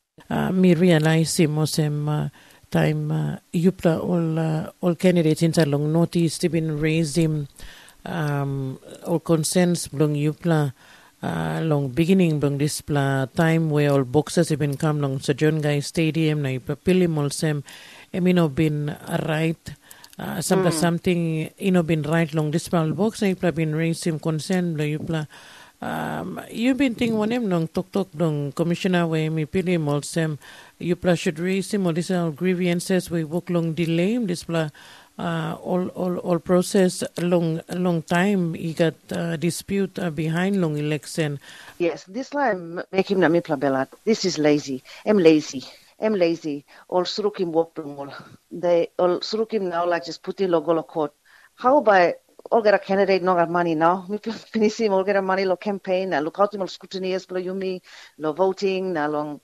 mi 0.52 0.74
realizimos 0.74 1.78
em 1.78 2.08
uh, 2.08 2.28
time 2.70 3.10
uh, 3.10 3.36
yupla 3.52 3.98
all 3.98 4.38
uh, 4.38 4.70
all 4.80 4.94
candidates 4.94 5.42
in 5.42 5.52
long 5.66 5.92
notice 5.92 6.38
to 6.38 6.48
been 6.48 6.80
raised 6.80 7.16
him 7.18 7.48
um, 8.06 8.78
all 9.06 9.18
concerns 9.18 9.88
belong 9.88 10.14
yupla 10.14 10.72
uh, 11.22 11.60
long 11.60 11.88
beginning 11.88 12.40
bang 12.40 12.58
this 12.58 12.80
pla 12.80 13.26
time 13.26 13.70
where 13.70 13.90
all 13.92 14.04
boxes 14.04 14.48
have 14.48 14.58
been 14.58 14.76
come 14.76 15.00
long. 15.00 15.20
Sa 15.20 15.32
John 15.32 15.60
Guise 15.60 15.86
Stadium 15.86 16.42
na 16.42 16.56
ipapili 16.56 17.08
mo 17.08 17.28
sem 17.28 17.62
emino 18.12 18.48
been 18.48 18.96
right 19.28 19.60
uh, 20.18 20.40
sampa 20.40 20.72
mm. 20.72 20.80
something 20.80 21.20
ino 21.60 21.82
been 21.82 22.02
right 22.02 22.32
long. 22.34 22.50
This 22.50 22.68
pla 22.68 22.86
box 22.88 23.22
na 23.22 23.34
ipla 23.36 23.54
been 23.54 23.74
raised 23.74 24.04
him 24.04 24.18
concern 24.18 24.74
bla 24.74 24.84
yupla 24.84 25.28
Um, 25.82 26.38
thinking 26.50 27.16
one 27.16 27.32
him 27.32 27.48
nong 27.48 27.68
tok 27.68 27.90
tok 27.90 28.08
dong 28.12 28.52
commissioner 28.52 29.06
we 29.06 29.30
mi 29.30 29.46
pili 29.46 29.80
mol 29.80 30.02
sem 30.02 30.38
you 30.78 30.94
plus 30.94 31.18
should 31.20 31.38
raise 31.38 31.72
him 31.72 31.86
all 31.86 32.30
grievances 32.32 33.10
we 33.10 33.24
work 33.24 33.48
long 33.48 33.72
delay 33.72 34.18
this 34.18 34.44
pla 34.44 34.68
uh, 35.18 35.56
all 35.62 35.88
all 35.88 36.18
all 36.18 36.38
process 36.38 37.02
long 37.16 37.62
long 37.72 38.02
time 38.02 38.52
he 38.52 38.74
got 38.74 38.94
uh, 39.12 39.36
dispute 39.36 39.98
uh, 39.98 40.10
behind 40.10 40.60
long 40.60 40.76
election. 40.76 41.40
Yes 41.78 42.04
this 42.04 42.34
line 42.34 42.82
make 42.92 43.10
him 43.10 43.20
na 43.20 43.28
mi 43.28 43.40
belat 43.40 43.88
this 44.04 44.26
is 44.26 44.36
lazy 44.36 44.82
I'm 45.06 45.16
lazy 45.16 45.64
I'm 45.98 46.12
lazy 46.14 46.66
all 46.88 47.04
surukim 47.04 47.52
work 47.52 47.72
they 48.52 48.88
all 48.98 49.20
surukim 49.20 49.62
now 49.62 49.86
like 49.86 50.04
just 50.04 50.22
put 50.22 50.40
in 50.42 50.50
logo 50.50 50.82
court. 50.82 51.12
How 51.54 51.78
about 51.78 52.19
all 52.50 52.62
get 52.62 52.74
a 52.74 52.78
candidate 52.78 53.22
no 53.22 53.34
got 53.34 53.50
money 53.50 53.74
now. 53.74 54.06
Mi 54.08 54.18
get 54.18 55.16
a 55.16 55.22
money 55.22 55.44
lo 55.44 55.56
campaign 55.56 56.10
lo 56.10 56.30
kautim 56.30 56.60
scrutineers 56.68 57.26
pla 57.26 57.38
yumi 57.40 57.80
lo 58.18 58.32
voting 58.32 58.92
na 58.92 59.06
long 59.06 59.40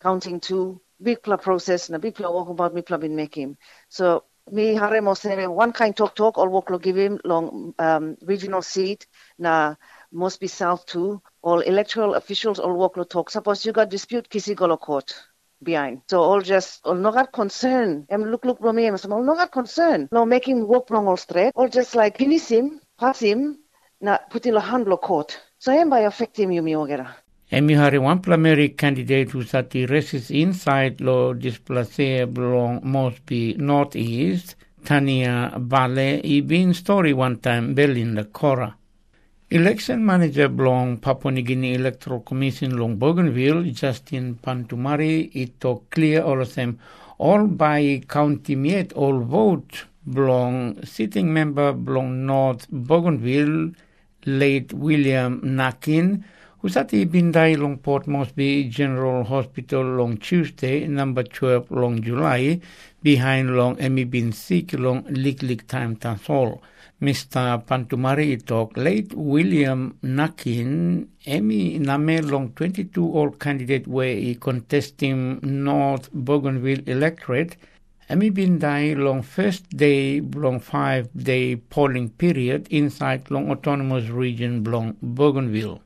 counting 0.00 0.40
too. 0.40 0.80
Big 1.02 1.22
pla 1.22 1.36
process 1.36 1.90
na 1.90 1.98
big 1.98 2.14
pla 2.14 2.30
walk 2.30 2.48
about 2.48 2.74
mi 2.74 2.82
pla 2.82 2.96
bin 2.96 3.18
him. 3.18 3.56
So 3.88 4.24
mi 4.50 4.74
hare 4.74 5.00
mo 5.02 5.14
sene 5.14 5.50
one 5.52 5.72
kind 5.72 5.96
talk 5.96 6.14
talk 6.14 6.38
all 6.38 6.48
work 6.48 6.70
lo 6.70 6.78
give 6.78 6.96
him 6.96 7.18
long 7.24 7.74
um, 7.78 8.16
regional 8.22 8.62
seat 8.62 9.06
na 9.38 9.74
must 10.12 10.40
be 10.40 10.46
south 10.46 10.86
too. 10.86 11.20
All 11.42 11.60
electoral 11.60 12.14
officials 12.14 12.58
all 12.58 12.74
work 12.74 12.96
lo 12.96 13.04
talk. 13.04 13.30
Suppose 13.30 13.66
you 13.66 13.72
got 13.72 13.90
dispute 13.90 14.28
kisi 14.30 14.54
golo 14.54 14.76
court 14.76 15.14
behind. 15.62 16.02
So 16.08 16.22
all 16.22 16.40
just 16.40 16.80
all 16.84 16.94
no 16.94 17.12
got 17.12 17.32
concern. 17.32 18.06
Em 18.08 18.24
look 18.24 18.44
look 18.44 18.60
from 18.60 18.78
him. 18.78 18.96
So 18.98 19.10
all 19.10 19.22
no 19.22 19.34
got 19.34 19.52
concern. 19.52 20.08
No 20.12 20.24
making 20.26 20.66
work 20.66 20.90
wrong 20.90 21.06
all 21.06 21.16
straight. 21.16 21.52
All 21.54 21.68
just 21.68 21.94
like 21.94 22.18
finish 22.18 22.48
him, 22.48 22.80
pass 22.98 23.20
him, 23.20 23.58
na 24.00 24.18
put 24.30 24.46
in 24.46 24.56
a 24.56 24.60
hand 24.60 24.86
lo 24.86 24.96
court. 24.96 25.40
So 25.58 25.72
em 25.72 25.90
by 25.90 26.00
affect 26.00 26.38
him 26.38 26.50
yumi 26.50 26.74
ogera. 26.74 27.14
Emi 27.50 27.76
hari 27.76 27.98
one 27.98 28.20
primary 28.20 28.70
candidate 28.70 29.30
who 29.30 29.42
sat 29.42 29.70
the 29.70 29.86
races 29.86 30.30
inside 30.30 31.00
lo 31.00 31.32
displace 31.32 32.26
belong 32.26 32.80
must 32.82 33.24
be 33.24 33.54
northeast. 33.54 34.56
Tania 34.84 35.58
Bale, 35.58 36.20
he 36.22 36.40
been 36.42 36.72
story 36.72 37.12
one 37.12 37.38
time 37.38 37.74
Belinda 37.74 38.24
Kora. 38.24 38.76
Election 39.48 40.04
Manager 40.04 40.48
belong 40.48 40.96
Papua 40.96 41.30
New 41.30 41.42
Guinea 41.42 41.74
Electoral 41.74 42.18
Commission 42.18 42.76
long 42.76 42.96
Bougainville, 42.96 43.62
Justin 43.72 44.34
Pantumari, 44.42 45.30
it 45.36 45.60
talk 45.60 45.88
clear 45.90 46.20
all 46.20 46.40
of 46.42 46.52
them, 46.56 46.80
all 47.18 47.46
by 47.46 48.02
county 48.08 48.54
yet 48.54 48.92
all 48.94 49.20
vote. 49.20 49.84
Belong 50.04 50.84
sitting 50.84 51.32
member 51.32 51.72
belong 51.72 52.26
North 52.26 52.66
Bougainville, 52.72 53.72
late 54.24 54.72
William 54.72 55.40
Nakin, 55.42 56.24
who 56.58 56.68
sat 56.68 56.88
Bindai 56.88 57.56
long 57.56 57.78
Port 57.78 58.08
Moresby 58.08 58.64
General 58.68 59.22
Hospital 59.22 59.84
long 59.84 60.16
Tuesday, 60.16 60.88
number 60.88 61.22
12 61.22 61.70
long 61.70 62.02
July, 62.02 62.60
behind 63.00 63.56
long 63.56 63.78
Emmy 63.78 64.02
Bin 64.02 64.32
Sick 64.32 64.72
long 64.72 65.04
Lik 65.08 65.44
Lik 65.44 65.68
Time 65.68 65.94
Tansol. 65.94 66.60
Mr. 67.02 67.62
Pantumari 67.66 68.42
talk 68.46 68.74
late 68.74 69.12
William 69.12 69.98
Nakin, 70.02 71.06
Emmy 71.26 71.78
Namelong 71.78 72.54
22 72.54 73.04
old 73.04 73.38
candidate 73.38 73.86
where 73.86 74.14
he 74.14 74.34
contesting 74.34 75.38
North 75.42 76.10
Bougainville 76.14 76.88
electorate. 76.88 77.58
Emmy 78.08 78.30
die 78.30 78.94
long 78.94 79.20
first 79.20 79.68
day 79.76 80.22
long 80.22 80.58
five 80.58 81.10
day 81.14 81.56
polling 81.56 82.08
period 82.08 82.66
inside 82.70 83.30
long 83.30 83.50
autonomous 83.50 84.08
region 84.08 84.64
long 84.64 84.96
Bougainville. 85.02 85.82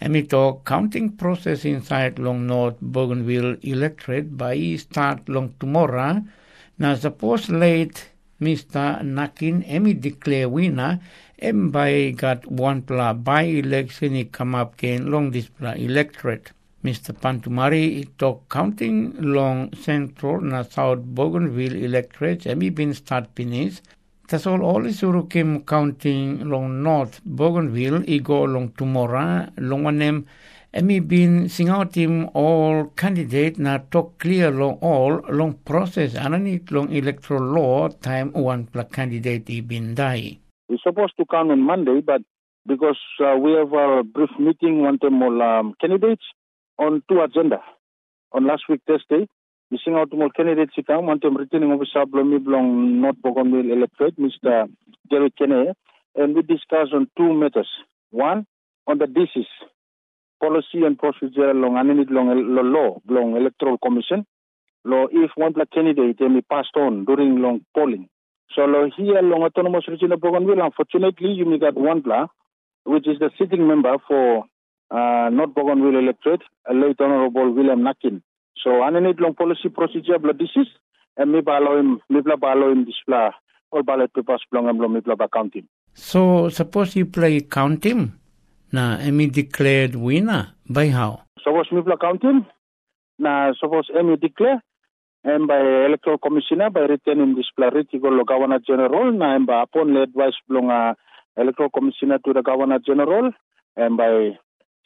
Emmy 0.00 0.22
talk 0.22 0.64
counting 0.64 1.10
process 1.18 1.66
inside 1.66 2.18
long 2.18 2.46
North 2.46 2.80
Bougainville 2.80 3.58
electorate 3.60 4.38
by 4.38 4.76
start 4.76 5.28
long 5.28 5.52
tomorrow. 5.60 6.24
Now 6.78 6.94
suppose 6.94 7.50
late 7.50 8.08
Mr. 8.40 9.02
Nakin 9.02 9.64
emi 9.64 9.94
winner 10.50 11.00
em 11.38 11.70
by 11.70 12.10
got 12.10 12.46
one 12.50 12.82
pla 12.82 13.14
by 13.14 13.42
election 13.42 14.28
come 14.30 14.54
up 14.54 14.76
gain 14.76 15.10
long 15.10 15.30
this 15.30 15.48
pla 15.48 15.72
electorate. 15.72 16.52
Mr. 16.84 17.12
Pantumari 17.12 18.06
talk 18.18 18.48
counting 18.50 19.14
long 19.20 19.72
central 19.74 20.40
na 20.40 20.62
South 20.62 21.00
Bougainville 21.00 21.82
electorate 21.82 22.44
emi 22.44 22.74
bin 22.74 22.92
start 22.92 23.26
finish. 23.34 23.80
Tas 24.28 24.46
all 24.46 24.62
all 24.62 24.82
surukim 24.82 25.64
counting 25.66 26.48
long 26.48 26.82
North 26.82 27.20
Bougainville 27.24 28.04
i 28.08 28.18
go 28.18 28.42
long 28.42 28.68
tomorrow 28.70 29.48
long 29.56 29.84
one 29.84 30.26
Emi 30.74 31.00
bin 31.00 31.48
singautim 31.48 32.28
all 32.34 32.90
candidate 32.96 33.58
na 33.58 33.78
talk 33.78 34.18
clear 34.18 34.50
long 34.50 34.78
all 34.82 35.22
long 35.30 35.54
process 35.64 36.14
anani 36.14 36.60
long 36.70 36.92
electoral 36.92 37.42
law 37.42 37.88
time 37.88 38.32
one 38.32 38.66
pla 38.66 38.82
candidate 38.84 39.48
i 39.50 39.60
bin 39.60 39.94
dai. 39.94 40.38
We're 40.68 40.78
supposed 40.82 41.16
to 41.18 41.24
come 41.24 41.50
on 41.50 41.62
Monday, 41.62 42.00
but 42.00 42.20
because 42.66 42.98
uh, 43.24 43.36
we 43.38 43.52
have 43.52 43.72
a 43.72 44.02
brief 44.02 44.30
meeting 44.38 44.82
one 44.82 44.98
time 44.98 45.22
all 45.22 45.40
um, 45.40 45.74
candidates 45.80 46.24
on 46.78 47.02
two 47.08 47.20
agenda. 47.20 47.62
On 48.32 48.46
last 48.46 48.64
week 48.68 48.80
Thursday, 48.86 49.28
we 49.70 49.78
sing 49.84 49.94
out 49.94 50.12
more 50.12 50.30
candidates 50.30 50.74
come 50.86 51.06
one 51.06 51.20
time 51.20 51.36
returning 51.36 51.70
officer 51.70 52.04
Blomi 52.04 52.38
Blong 52.38 53.00
North 53.00 53.16
Bougainville 53.22 53.72
electorate, 53.72 54.18
Mr. 54.18 54.68
Jerry 55.10 55.32
Kene, 55.40 55.72
and 56.16 56.34
we 56.34 56.42
discuss 56.42 56.88
on 56.92 57.08
two 57.16 57.32
matters. 57.32 57.68
One, 58.10 58.46
on 58.86 58.98
the 58.98 59.06
disease 59.06 59.46
policy 60.40 60.84
and 60.84 60.98
procedure 60.98 61.54
long 61.54 61.74
anini 61.74 62.08
long 62.10 62.28
law 62.72 62.98
long 63.08 63.36
electoral 63.36 63.78
commission. 63.78 64.26
Lo 64.84 65.08
if 65.10 65.30
one 65.36 65.52
black 65.52 65.70
candidate 65.70 66.20
may 66.20 66.40
passed 66.42 66.76
on 66.76 67.04
during 67.04 67.40
long 67.40 67.60
polling. 67.74 68.08
So 68.54 68.62
lo 68.62 68.90
here 68.96 69.20
long 69.22 69.42
autonomous 69.42 69.88
region 69.88 70.12
of 70.12 70.20
Bougainville 70.20 70.64
unfortunately 70.64 71.30
you 71.32 71.44
may 71.44 71.58
got 71.58 71.74
one 71.74 72.00
black 72.00 72.28
which 72.84 73.06
is 73.08 73.18
the 73.18 73.30
sitting 73.38 73.66
member 73.66 73.96
for 74.06 74.44
uh, 74.90 75.28
North 75.30 75.54
Bougainville 75.54 75.98
electorate 75.98 76.42
late 76.72 77.00
honorable 77.00 77.52
William 77.52 77.80
Nakin. 77.80 78.22
So 78.62 78.70
anini 78.86 79.18
long 79.18 79.34
policy 79.34 79.68
procedure 79.68 80.18
blo 80.18 80.32
disease 80.32 80.70
and 81.16 81.32
may 81.32 81.40
allow 81.46 81.78
him 81.78 82.00
may 82.08 82.20
allow 82.20 82.70
him 82.70 82.84
display 82.84 83.30
all 83.72 83.82
ballot 83.82 84.12
papers 84.14 84.42
belong 84.50 84.68
and 84.68 84.78
may 84.78 85.28
counting. 85.32 85.66
So 85.94 86.48
suppose 86.50 86.94
you 86.94 87.06
play 87.06 87.40
count 87.40 87.84
him 87.84 88.20
na 88.72 88.98
emi 88.98 89.30
declared 89.30 89.96
winner 89.96 90.54
by 90.68 90.88
how? 90.88 91.22
Suppose 91.42 91.68
Mipla 91.72 91.98
County, 92.00 92.46
na 93.18 93.52
suppose 93.60 93.90
emi 93.94 94.20
declare 94.20 94.62
and 95.24 95.48
by 95.48 95.58
electoral 95.86 96.18
commissioner 96.18 96.70
by 96.70 96.80
written 96.80 97.20
in 97.20 97.34
display 97.34 97.68
go 98.00 98.08
lo 98.08 98.24
governor 98.24 98.60
general 98.60 99.12
na 99.12 99.38
by 99.38 99.62
upon 99.62 99.94
the 99.94 100.02
advice 100.02 100.34
belong 100.48 100.70
uh, 100.70 100.94
electoral 101.36 101.70
commissioner 101.70 102.18
to 102.24 102.32
the 102.32 102.42
governor 102.42 102.78
general 102.78 103.32
and 103.76 103.96
by 103.96 104.30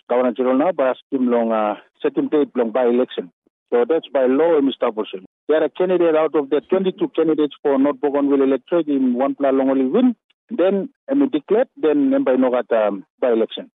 governor 0.09 0.33
general 0.33 0.57
now 0.59 0.73
by 0.73 0.93
asking 0.95 1.27
long 1.27 1.53
uh, 1.53 1.75
setting 2.03 2.29
date 2.29 2.53
belong 2.53 2.73
by 2.73 2.85
election. 2.85 3.31
So 3.71 3.85
that's 3.89 4.09
by 4.13 4.27
law 4.27 4.59
emi 4.61 4.71
establishing. 4.71 5.27
they 5.51 5.57
are 5.57 5.65
a 5.65 5.71
candidate 5.71 6.15
out 6.15 6.35
of 6.37 6.49
the 6.49 6.61
22 6.71 7.09
candidates 7.09 7.55
for 7.61 7.77
North 7.79 8.01
Bougainville 8.01 8.43
electorate 8.43 8.87
in 8.87 9.15
one 9.15 9.35
plan 9.35 9.59
long 9.59 9.71
only 9.71 9.85
win. 9.87 10.15
Then 10.51 10.91
emi 11.11 11.31
declared, 11.31 11.69
then 11.77 12.25
by 12.25 12.35
no 12.35 12.51
got 12.51 12.71
um, 12.73 13.05
by 13.21 13.33
election. 13.33 13.71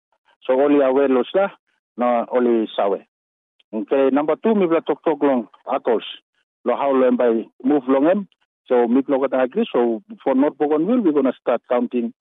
So 0.45 0.59
only 0.59 0.83
aware 0.83 1.07
losla, 1.07 1.51
no 1.97 2.25
only 2.31 2.67
sawe. 2.75 2.97
Okay, 3.73 4.09
number 4.11 4.35
two, 4.43 4.55
mi 4.55 4.67
talk 4.85 5.03
talk 5.03 5.21
long 5.21 5.47
atos. 5.67 6.03
Lo 6.65 6.75
how 6.75 6.91
long 6.91 7.17
by 7.17 7.43
move 7.63 7.83
long 7.87 8.07
em. 8.07 8.27
So 8.67 8.87
mi 8.87 9.01
got 9.03 9.33
agree. 9.39 9.65
So 9.71 10.01
for 10.23 10.35
North 10.35 10.57
Bougainville, 10.57 11.01
we're 11.01 11.13
gonna 11.13 11.33
start 11.39 11.61
counting 11.69 12.13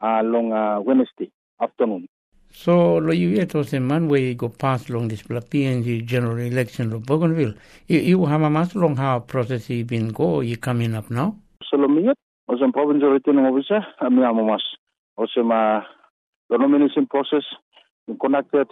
uh, 0.00 0.22
long 0.22 0.52
uh, 0.52 0.80
Wednesday 0.80 1.30
afternoon. 1.62 2.08
So 2.52 2.96
lo 2.96 3.12
you 3.12 3.28
yet 3.28 3.54
was 3.54 3.72
a 3.74 3.80
man 3.80 4.10
you 4.10 4.34
go 4.34 4.48
past 4.48 4.90
long 4.90 5.08
this 5.08 5.22
PNG 5.22 6.04
general 6.04 6.38
election 6.38 6.92
of 6.92 7.06
Bougainville. 7.06 7.54
You, 7.86 8.00
you 8.00 8.26
have 8.26 8.42
a 8.42 8.50
much 8.50 8.74
long 8.74 8.96
how 8.96 9.20
process 9.20 9.70
you 9.70 9.84
been 9.84 10.08
go 10.08 10.40
you 10.40 10.56
coming 10.56 10.94
up 10.94 11.10
now? 11.10 11.36
So 11.70 11.76
lo 11.76 11.86
mi 11.86 12.08
was 12.50 12.60
a 12.66 12.72
provincial 12.72 13.10
returning 13.10 13.46
officer, 13.46 13.86
ami 14.00 14.22
amamas. 14.22 14.62
Also 15.16 15.42
ma 15.44 15.82
the 16.48 16.58
nomination 16.58 17.06
process 17.06 17.44
conducted 18.20 18.66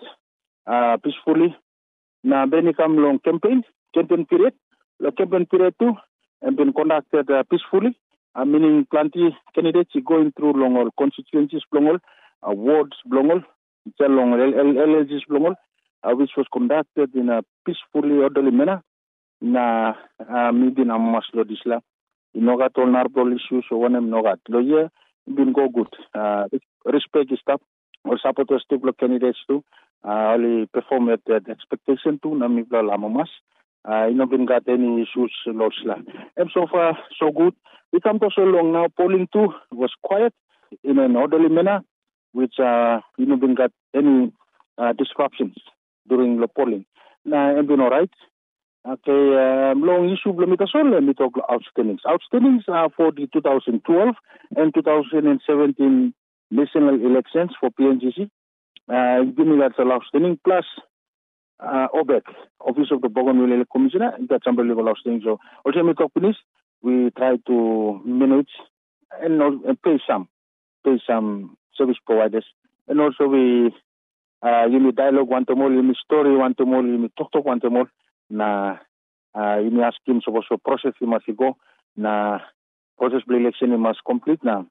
uh, 0.67 0.97
peacefully. 1.03 1.55
Na 2.25 2.47
beni 2.47 2.73
kam 2.73 2.97
long 2.97 3.21
campaign, 3.21 3.63
campaign 3.95 4.27
period. 4.27 4.55
The 4.99 5.13
campaign 5.13 5.47
period 5.47 5.75
too 5.81 5.93
and 6.43 6.57
been 6.57 6.73
conducted 6.73 7.31
uh, 7.31 7.45
peacefully. 7.49 7.97
Uh, 8.35 8.45
meaning 8.45 8.87
plenty 8.91 9.37
candidates 9.55 9.93
going 10.05 10.33
through 10.37 10.53
long 10.55 10.77
all 10.77 10.91
constituencies, 10.99 11.63
long 11.73 11.87
all 11.87 11.99
uh, 12.43 12.53
wards, 12.53 12.97
long 13.07 13.31
all 13.31 13.43
LLG's 14.01 15.25
Blongol, 15.31 15.55
uh, 16.03 16.11
which 16.15 16.31
was 16.37 16.47
conducted 16.53 17.15
in 17.15 17.29
a 17.31 17.43
peacefully 17.65 18.19
orderly 18.19 18.51
manner 18.51 18.83
na 19.41 19.95
uh, 20.21 20.53
maybe 20.53 20.85
na 20.85 20.99
maslo 20.99 21.45
tol 22.35 22.87
narbol 22.87 23.35
issues 23.35 23.65
so 23.69 23.77
one 23.77 23.95
noga 24.11 24.37
lo 24.49 24.61
ye 24.61 24.89
been 25.35 25.53
go 25.53 25.69
good. 25.69 25.89
Uh, 26.15 26.45
respect 26.85 27.31
staff 27.41 27.61
or 28.05 28.19
supporters 28.19 28.65
to 28.71 28.79
block 28.79 28.99
candidates 28.99 29.39
too. 29.47 29.63
Uh, 30.05 30.35
only 30.35 30.67
perform 30.67 31.11
at 31.11 31.21
the 31.27 31.41
expectation 31.51 32.19
too 32.23 32.35
na 32.35 32.49
mi 32.49 32.63
bla 32.63 32.83
lamamas 32.83 33.29
uh, 33.85 34.07
ino 34.09 34.27
been 34.27 34.47
got 34.47 34.63
any 34.69 35.03
issues 35.03 35.33
lots 35.47 35.77
la 35.85 35.97
and 36.37 36.51
so 36.53 36.67
far 36.71 36.99
so 37.19 37.31
good. 37.31 37.55
We 37.93 38.01
come 38.01 38.19
to 38.21 38.31
so 38.35 38.43
long 38.43 38.73
now. 38.73 38.87
Polling 38.97 39.29
too 39.33 39.49
was 39.73 39.93
quiet 40.03 40.35
in 40.85 40.99
an 40.99 41.17
orderly 41.17 41.49
manner 41.49 41.81
which 42.33 42.59
uh, 42.59 43.01
you 43.17 43.27
know 43.27 43.37
been 43.37 43.55
got 43.55 43.73
any 43.95 44.33
uh, 44.77 44.93
disruptions 44.93 45.57
during 46.09 46.41
the 46.41 46.49
polling. 46.49 46.85
Na 47.25 47.59
uh, 47.59 47.63
been 47.63 47.81
all 47.81 47.91
right. 47.91 48.11
Okay, 48.87 49.71
um, 49.73 49.83
long 49.83 50.09
issue 50.09 50.33
soal 50.73 50.91
let 50.91 51.03
me 51.03 51.13
talk 51.13 51.35
outstandings. 51.51 51.99
Outstandings 52.07 52.69
are 52.69 52.89
for 52.97 53.11
the 53.11 53.27
2012 53.33 54.15
and 54.57 54.73
2017 54.73 56.15
national 56.51 56.95
elections 57.05 57.51
for 57.61 57.71
PNGEC. 57.71 58.31
Uh, 58.89 59.25
give 59.37 59.47
me 59.47 59.59
that's 59.59 59.79
a 59.79 59.83
outstanding 59.83 60.39
plus 60.45 60.65
uh, 61.61 61.89
OBEC, 61.93 62.23
Office 62.61 62.89
of 62.93 63.03
the 63.03 63.09
Bougainville 63.09 63.65
Commissioner, 63.71 64.13
that's 64.29 64.47
unbelievable 64.47 64.89
outstanding. 64.89 65.23
So 65.25 65.39
talk 65.95 66.15
police, 66.15 66.37
we 66.81 67.11
try 67.17 67.37
to 67.49 68.01
manage 68.05 68.51
and, 69.21 69.43
and 69.43 69.83
pay 69.83 69.99
some, 70.09 70.29
pay 70.85 71.01
some 71.05 71.57
service 71.77 71.97
providers. 72.07 72.45
And 72.87 73.01
also 73.01 73.27
we 73.27 73.75
uh, 74.41 74.67
yumi 74.71 74.95
dialogue 74.95 75.29
one 75.29 75.47
to 75.47 75.57
more, 75.57 75.69
yumi 75.69 75.95
story 75.97 76.37
one 76.37 76.55
to 76.55 76.65
more, 76.65 76.83
yumi 76.83 77.11
talk 77.19 77.33
talk 77.33 77.45
one 77.45 77.61
to 77.61 77.71
more 77.71 77.91
na 78.31 78.79
uh, 79.35 79.57
yumi 79.65 79.83
ask 79.83 79.99
him 80.07 80.21
so 80.25 80.33
so 80.49 80.57
process 80.57 80.95
must 81.01 81.27
go 81.37 81.57
na 81.97 82.39
process 82.99 83.23
of 83.29 83.35
election 83.35 83.79
must 83.81 84.01
complete 84.05 84.43
na 84.43 84.63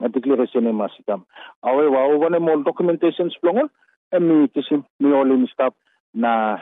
na 0.00 0.08
declaration 0.08 0.74
must 0.74 0.94
come. 1.06 1.24
However, 1.62 2.18
one 2.18 2.42
more 2.42 2.62
documentation 2.62 3.30
plongol 3.42 3.68
and 4.12 4.28
me 4.28 4.48
kisim 4.48 4.84
me 5.00 5.12
all 5.12 5.30
in 5.30 5.48
stop 5.52 5.74
na 6.14 6.58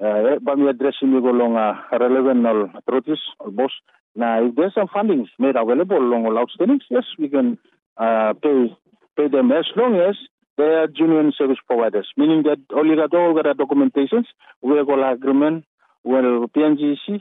uh, 0.00 0.38
ba 0.40 0.56
mi 0.56 0.68
address 0.68 0.96
mi 1.02 1.20
go 1.20 1.30
long 1.30 1.56
uh, 1.56 1.74
relevant 1.98 2.46
authorities 2.76 3.20
or 3.40 3.50
boss 3.50 3.72
now, 4.16 4.46
if 4.46 4.54
there's 4.54 4.74
some 4.74 4.88
fundings 4.88 5.28
made 5.38 5.56
available 5.56 5.96
along 5.96 6.26
all 6.26 6.38
outstandings, 6.46 6.82
yes, 6.88 7.04
we 7.18 7.28
can 7.28 7.58
uh, 7.96 8.32
pay 8.34 8.76
pay 9.16 9.28
them 9.28 9.50
as 9.52 9.66
long 9.76 9.96
as 9.96 10.16
they 10.56 10.64
are 10.64 10.86
genuine 10.86 11.32
service 11.36 11.58
providers, 11.66 12.08
meaning 12.16 12.44
that 12.44 12.58
only 12.74 12.96
got 12.96 13.14
all 13.14 13.34
the 13.34 13.42
documentations, 13.42 14.26
we 14.62 14.76
have 14.76 14.88
all 14.88 15.02
agreement, 15.12 15.64
well, 16.04 16.46
PNGEC, 16.54 17.20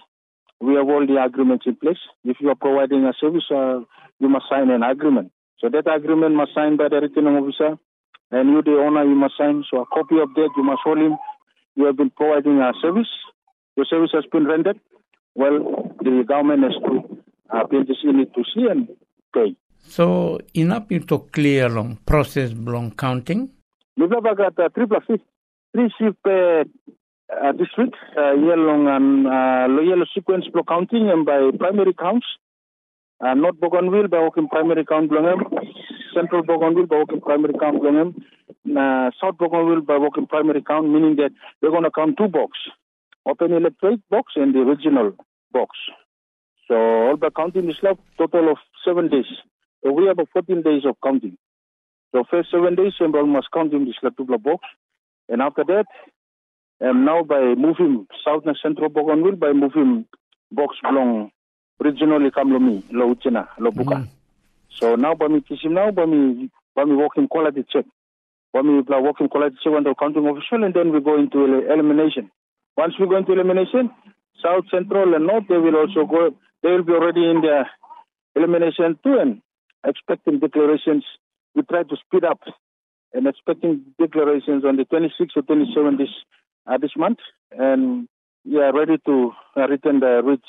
we 0.60 0.76
have 0.76 0.88
all 0.88 1.06
the 1.06 1.22
agreements 1.22 1.66
in 1.66 1.76
place. 1.76 1.98
If 2.24 2.38
you 2.40 2.50
are 2.50 2.56
providing 2.56 3.06
a 3.06 3.14
service, 3.20 3.46
uh, 3.50 3.80
you 4.20 4.30
must 4.30 4.46
sign 4.50 4.70
an 4.70 4.84
agreement. 4.84 5.32
So 5.60 5.70
that 5.70 5.92
agreement 5.92 6.36
must 6.36 6.54
sign 6.54 6.78
by 6.78 6.90
the 6.90 6.98
returning 6.98 7.36
officer, 7.36 7.78
and 8.32 8.50
you, 8.50 8.62
the 8.62 8.78
owner, 8.80 9.04
you 9.04 9.16
must 9.16 9.36
sign. 9.38 9.64
So 9.70 9.82
a 9.82 9.86
copy 9.86 10.20
of 10.22 10.34
that, 10.36 10.50
you 10.56 10.64
must 10.64 10.82
hold 10.84 11.00
him. 11.00 11.18
You 11.76 11.86
have 11.86 11.98
been 11.98 12.12
providing 12.12 12.60
a 12.60 12.72
service. 12.82 13.10
Your 13.76 13.86
service 13.86 14.12
has 14.14 14.26
been 14.32 14.46
rendered. 14.46 14.80
Well, 15.36 15.96
the 16.00 16.24
government 16.28 16.64
has 16.64 16.74
to, 16.86 17.24
uh, 17.50 17.66
PNGEC 17.66 18.14
need 18.14 18.34
to 18.36 18.44
see 18.54 18.68
and 18.70 18.88
pay. 19.34 19.56
So 19.84 20.40
you 20.54 20.68
to 21.08 21.20
clear 21.32 21.70
long 21.70 21.98
process 22.06 22.52
long 22.54 22.92
counting? 22.92 23.50
We 23.98 24.08
have 24.10 24.38
got 24.38 24.74
three 24.74 24.88
plus 24.88 25.04
three 25.08 25.90
shift 26.00 26.18
uh, 26.26 26.64
uh, 27.32 27.52
district 27.54 27.96
uh, 28.18 28.34
yellow 28.34 28.88
and 28.96 29.28
uh, 29.28 29.82
yellow 29.82 30.06
sequence 30.14 30.48
block 30.52 30.68
counting 30.68 31.10
and 31.10 31.26
by 31.26 31.52
primary 31.58 31.94
counts. 31.94 32.26
Uh, 33.24 33.34
North 33.36 33.60
Bougainville 33.60 34.10
by 34.10 34.20
working 34.20 34.50
primary 34.50 34.84
count 34.86 35.10
Blongem, 35.10 35.40
Central 36.14 36.44
Bougainville 36.44 36.88
by 36.88 36.98
working 36.98 37.22
primary 37.22 37.54
count 37.60 37.82
Blongem, 37.82 38.16
uh, 38.76 39.12
South 39.22 39.38
Bougainville 39.38 39.82
by 39.82 39.98
working 39.98 40.28
primary 40.28 40.62
count, 40.62 40.90
meaning 40.90 41.16
that 41.16 41.32
we're 41.62 41.70
going 41.70 41.84
to 41.84 41.92
count 41.92 42.18
two 42.18 42.28
box, 42.28 42.58
open 43.26 43.54
electric 43.54 44.00
box 44.10 44.34
and 44.36 44.54
the 44.54 44.60
original 44.60 45.14
box. 45.52 45.78
So 46.68 46.76
all 46.76 47.16
by 47.16 47.30
counting 47.30 47.70
is 47.70 47.78
left 47.82 48.02
total 48.18 48.52
of 48.52 48.58
seven 48.84 49.08
days. 49.08 49.26
So 49.84 49.92
we 49.92 50.08
have 50.08 50.18
14 50.32 50.62
days 50.62 50.84
of 50.86 50.96
counting. 51.04 51.38
So 52.14 52.24
first 52.30 52.52
seven 52.52 52.76
days, 52.76 52.94
Sembral 53.00 53.28
must 53.28 53.48
count 53.54 53.74
in 53.74 53.86
this 53.86 53.96
Latubla 54.04 54.42
box. 54.42 54.64
And 55.28 55.42
after 55.42 55.64
that, 55.66 55.86
and 56.80 57.06
now 57.06 57.24
by 57.24 57.56
moving 57.56 58.08
south 58.26 58.44
and 58.46 58.58
central 58.62 58.90
Bougainville, 58.90 59.36
by 59.36 59.52
moving 59.54 60.06
box 60.52 60.76
belong 60.82 61.32
regionally 61.82 62.32
Kamlomi, 62.32 62.84
Lauchena, 62.92 63.48
Lobuka. 63.60 64.04
Mm. 64.04 64.08
So 64.70 64.96
now 64.96 65.16
by 65.16 65.28
me 65.28 65.42
kisim 65.42 65.72
now, 65.72 65.92
by 65.92 66.06
me, 66.06 66.50
by 66.76 66.86
me 66.86 66.96
working 66.96 67.28
quality 67.28 67.66
check. 67.72 67.86
By 68.54 68.62
me 68.62 68.82
working 68.88 69.30
quality 69.30 69.58
check 69.64 69.74
on 69.74 69.84
the 69.84 69.96
counting 70.00 70.28
official, 70.28 70.64
and 70.64 70.74
then 70.74 70.92
we 70.92 71.02
go 71.02 71.18
into 71.18 71.44
elimination. 71.72 72.32
Once 72.78 72.94
we 73.00 73.08
go 73.08 73.18
into 73.18 73.34
elimination, 73.34 73.90
south, 74.42 74.66
central, 74.70 75.14
and 75.14 75.28
north, 75.28 75.46
they 75.48 75.58
will 75.58 75.76
also 75.76 76.06
go, 76.06 76.36
they 76.62 76.70
will 76.70 76.84
be 76.84 76.94
already 76.94 77.30
in 77.30 77.42
the 77.42 77.66
elimination 78.36 78.98
too, 79.04 79.18
and 79.20 79.42
expecting 79.86 80.40
declarations. 80.40 81.04
We 81.56 81.64
try 81.64 81.84
to 81.84 81.96
speed 82.06 82.24
up 82.24 82.42
and 83.14 83.28
expecting 83.28 83.86
declarations 84.00 84.66
on 84.66 84.78
the 84.78 84.86
26th 84.86 85.36
or 85.36 85.44
27th 85.44 85.98
this, 85.98 86.10
uh, 86.68 86.78
this 86.78 86.92
month. 86.98 87.20
And 87.52 88.08
we 88.46 88.58
are 88.58 88.74
ready 88.74 88.98
to 89.06 89.32
uh, 89.56 89.68
return 89.68 90.00
the 90.00 90.22
route 90.24 90.46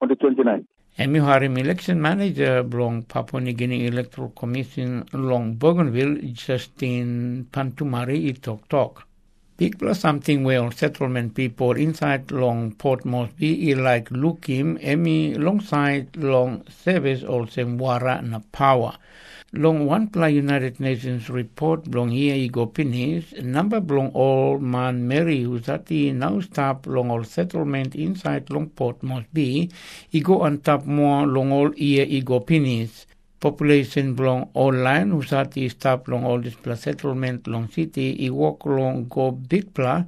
on 0.00 0.08
the 0.08 0.14
29th. 0.14 0.66
Emi 0.98 1.24
Harim, 1.24 1.56
election 1.56 2.02
manager 2.02 2.62
belong 2.62 3.02
Papua 3.02 3.40
New 3.40 3.52
Guinea 3.52 3.86
Electoral 3.86 4.30
Commission 4.30 5.06
along 5.12 5.54
Bougainville, 5.54 6.32
Justin 6.32 7.46
Pantumari, 7.52 8.28
Itok 8.32 8.68
Talk. 8.68 9.06
Plus 9.60 10.00
something 10.00 10.42
where 10.42 10.70
settlement 10.72 11.34
people 11.34 11.72
inside 11.72 12.30
long 12.30 12.72
Port 12.72 13.04
Moresby 13.04 13.74
like 13.74 14.08
Lukim, 14.08 14.82
Emi 14.82 15.36
alongside 15.36 16.16
long 16.16 16.64
service 16.70 17.22
also 17.22 17.66
Wara 17.66 18.22
na 18.24 18.40
power. 18.52 18.96
Long 19.52 19.84
one 19.84 20.06
pla 20.08 20.26
United 20.26 20.80
Nations 20.80 21.28
report 21.28 21.90
belong 21.90 22.08
here 22.08 22.36
ego 22.36 22.64
pinis, 22.64 23.34
number 23.42 23.80
belong 23.80 24.08
all 24.14 24.58
man 24.58 25.06
Mary 25.06 25.44
the 25.44 26.12
now 26.12 26.40
stop 26.40 26.86
long 26.86 27.10
all 27.10 27.22
settlement 27.22 27.94
inside 27.94 28.48
long 28.48 28.70
Port 28.70 29.02
Moresby, 29.02 29.70
ego 30.10 30.38
on 30.38 30.60
top 30.60 30.86
more 30.86 31.26
long 31.26 31.52
all 31.52 31.70
ear 31.76 32.06
ego 32.08 32.40
pinis 32.40 33.04
population 33.40 34.14
belong 34.14 34.48
online 34.54 35.12
usati 35.12 35.68
stop 35.70 36.08
long 36.08 36.24
all 36.24 36.42
settlement 36.76 37.46
long 37.46 37.68
city 37.68 38.26
i 38.26 38.30
walk 38.30 38.66
long 38.66 39.04
go 39.08 39.30
big 39.30 39.72
pla 39.74 40.04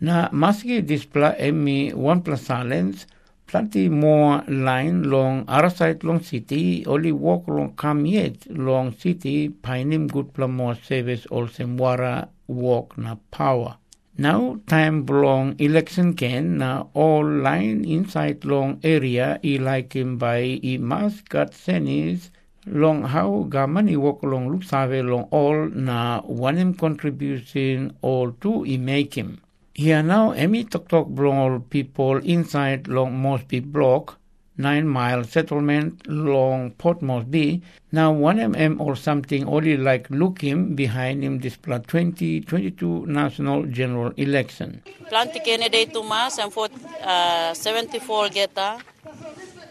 na 0.00 0.28
maski 0.32 0.80
this 0.86 1.04
pla 1.04 1.32
emi 1.38 1.92
one 1.94 2.20
plus 2.22 2.42
silence 2.42 3.06
plenty 3.46 3.88
more 3.88 4.42
line 4.48 5.02
long 5.04 5.44
other 5.48 5.98
long 6.02 6.20
city 6.20 6.84
only 6.86 7.12
walk 7.12 7.46
long 7.48 7.72
come 7.74 8.06
yet 8.06 8.36
long 8.50 8.92
city 8.92 9.48
painim 9.48 10.06
good 10.10 10.32
pla 10.34 10.46
more 10.46 10.74
service 10.74 11.26
also 11.26 11.64
wara 11.64 12.28
walk 12.48 12.96
na 12.98 13.16
power. 13.30 13.76
Now 14.18 14.58
time 14.66 15.04
belong 15.04 15.56
election 15.58 16.14
can 16.14 16.58
na 16.58 16.84
all 16.94 17.24
line 17.24 17.84
inside 17.84 18.44
long 18.44 18.80
area 18.82 19.38
i 19.44 19.58
like 19.60 19.92
him 19.92 20.16
by 20.16 20.58
i 20.62 20.78
maskat 20.80 21.52
senis 21.52 22.30
long 22.66 23.02
how 23.04 23.46
gaman 23.48 23.88
i 23.90 23.96
walk 23.96 24.22
long 24.22 24.50
look 24.50 24.64
save 24.64 25.04
long 25.04 25.26
all 25.30 25.68
na 25.68 26.20
one 26.22 26.56
him 26.56 26.74
contribution 26.74 27.96
all 28.02 28.32
to 28.32 28.64
i 28.66 28.76
make 28.76 29.14
him. 29.14 29.40
Here 29.74 30.02
now 30.02 30.32
emi 30.32 30.68
tok 30.68 31.14
belong 31.14 31.38
all 31.38 31.58
people 31.60 32.16
inside 32.18 32.88
long 32.88 33.16
Mosby 33.20 33.60
block 33.60 34.18
nine 34.58 34.86
mile 34.88 35.22
settlement 35.24 36.06
long 36.08 36.70
Port 36.72 37.02
Moresby. 37.02 37.62
Now 37.92 38.12
one 38.12 38.38
mm 38.38 38.80
or 38.80 38.96
something 38.96 39.46
only 39.46 39.76
like 39.76 40.08
look 40.10 40.40
him 40.40 40.74
behind 40.74 41.22
him 41.22 41.38
this 41.40 41.56
plan 41.56 41.82
2022 41.82 43.06
national 43.06 43.66
general 43.66 44.12
election. 44.16 44.82
Planti 45.10 45.44
candidate 45.44 45.92
Tumas 45.92 46.38
and 46.38 46.52
for 46.52 46.68
uh, 47.02 47.54
74 47.54 48.28
geta 48.30 48.78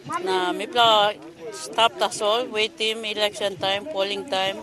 na 0.06 0.54
pla 0.54 1.13
stop 1.52 1.98
ta 1.98 2.10
sol 2.10 2.46
wait 2.54 2.78
team 2.78 3.06
election 3.06 3.58
time 3.58 3.86
polling 3.89 4.30
time. 4.30 4.58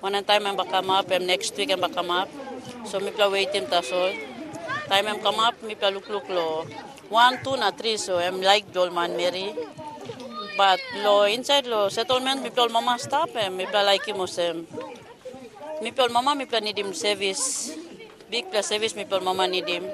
One 0.00 0.22
time 0.22 0.46
am 0.46 0.56
come 0.56 0.90
up 0.90 1.10
and 1.10 1.26
next 1.26 1.56
week 1.56 1.70
am 1.70 1.82
come 1.90 2.10
up 2.10 2.28
so 2.84 3.00
mi 3.00 3.10
pla 3.10 3.28
wait 3.28 3.52
team 3.52 3.66
ta 3.66 3.80
sol. 3.80 4.12
Time 4.88 5.06
am 5.08 5.18
come 5.18 5.40
up 5.40 5.54
pla 5.58 5.88
look 5.88 6.08
look 6.08 6.28
lo. 6.28 6.66
One 7.08 7.42
two 7.42 7.56
na 7.56 7.70
three. 7.70 7.96
So 7.96 8.18
am 8.18 8.40
like 8.40 8.72
Dolman 8.72 9.16
Mary. 9.16 9.54
But 10.56 10.80
lo 11.02 11.24
inside 11.24 11.66
lo 11.66 11.88
settlement 11.88 12.46
pla 12.54 12.68
mama 12.68 12.98
stop 12.98 13.34
and 13.34 13.58
pla 13.66 13.82
like 13.82 14.06
him 14.06 14.24
sem 14.26 14.66
pla 15.96 16.08
mama 16.08 16.46
pla 16.46 16.60
need 16.60 16.78
him 16.78 16.94
service. 16.94 17.74
Big 18.30 18.50
plus 18.50 18.66
service 18.66 18.92
pla 18.92 19.18
mama 19.18 19.48
need 19.48 19.66
him. 19.66 19.84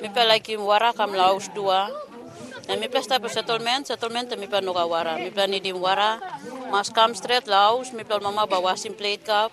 Pla 0.00 0.24
like 0.24 0.46
him 0.48 0.60
wara 0.60 0.96
kam 0.96 1.12
laus 1.12 1.52
dua 1.52 1.92
Na 2.70 2.76
mi 2.78 2.86
pla 2.86 3.02
stop 3.02 3.26
settlement, 3.26 3.82
settlement 3.82 4.30
mi 4.38 4.46
pla 4.46 4.60
nuka 4.62 4.86
wara. 4.86 5.18
Mi 5.18 5.30
pla 5.34 5.50
nidim 5.50 5.82
wara, 5.82 6.22
mas 6.70 6.86
kam 6.94 7.16
straight 7.18 7.50
laus, 7.50 7.90
mi 7.92 8.04
pla 8.06 8.20
mama 8.22 8.46
ba 8.46 8.62
wasim 8.62 8.94
plate 8.94 9.26
cup, 9.26 9.50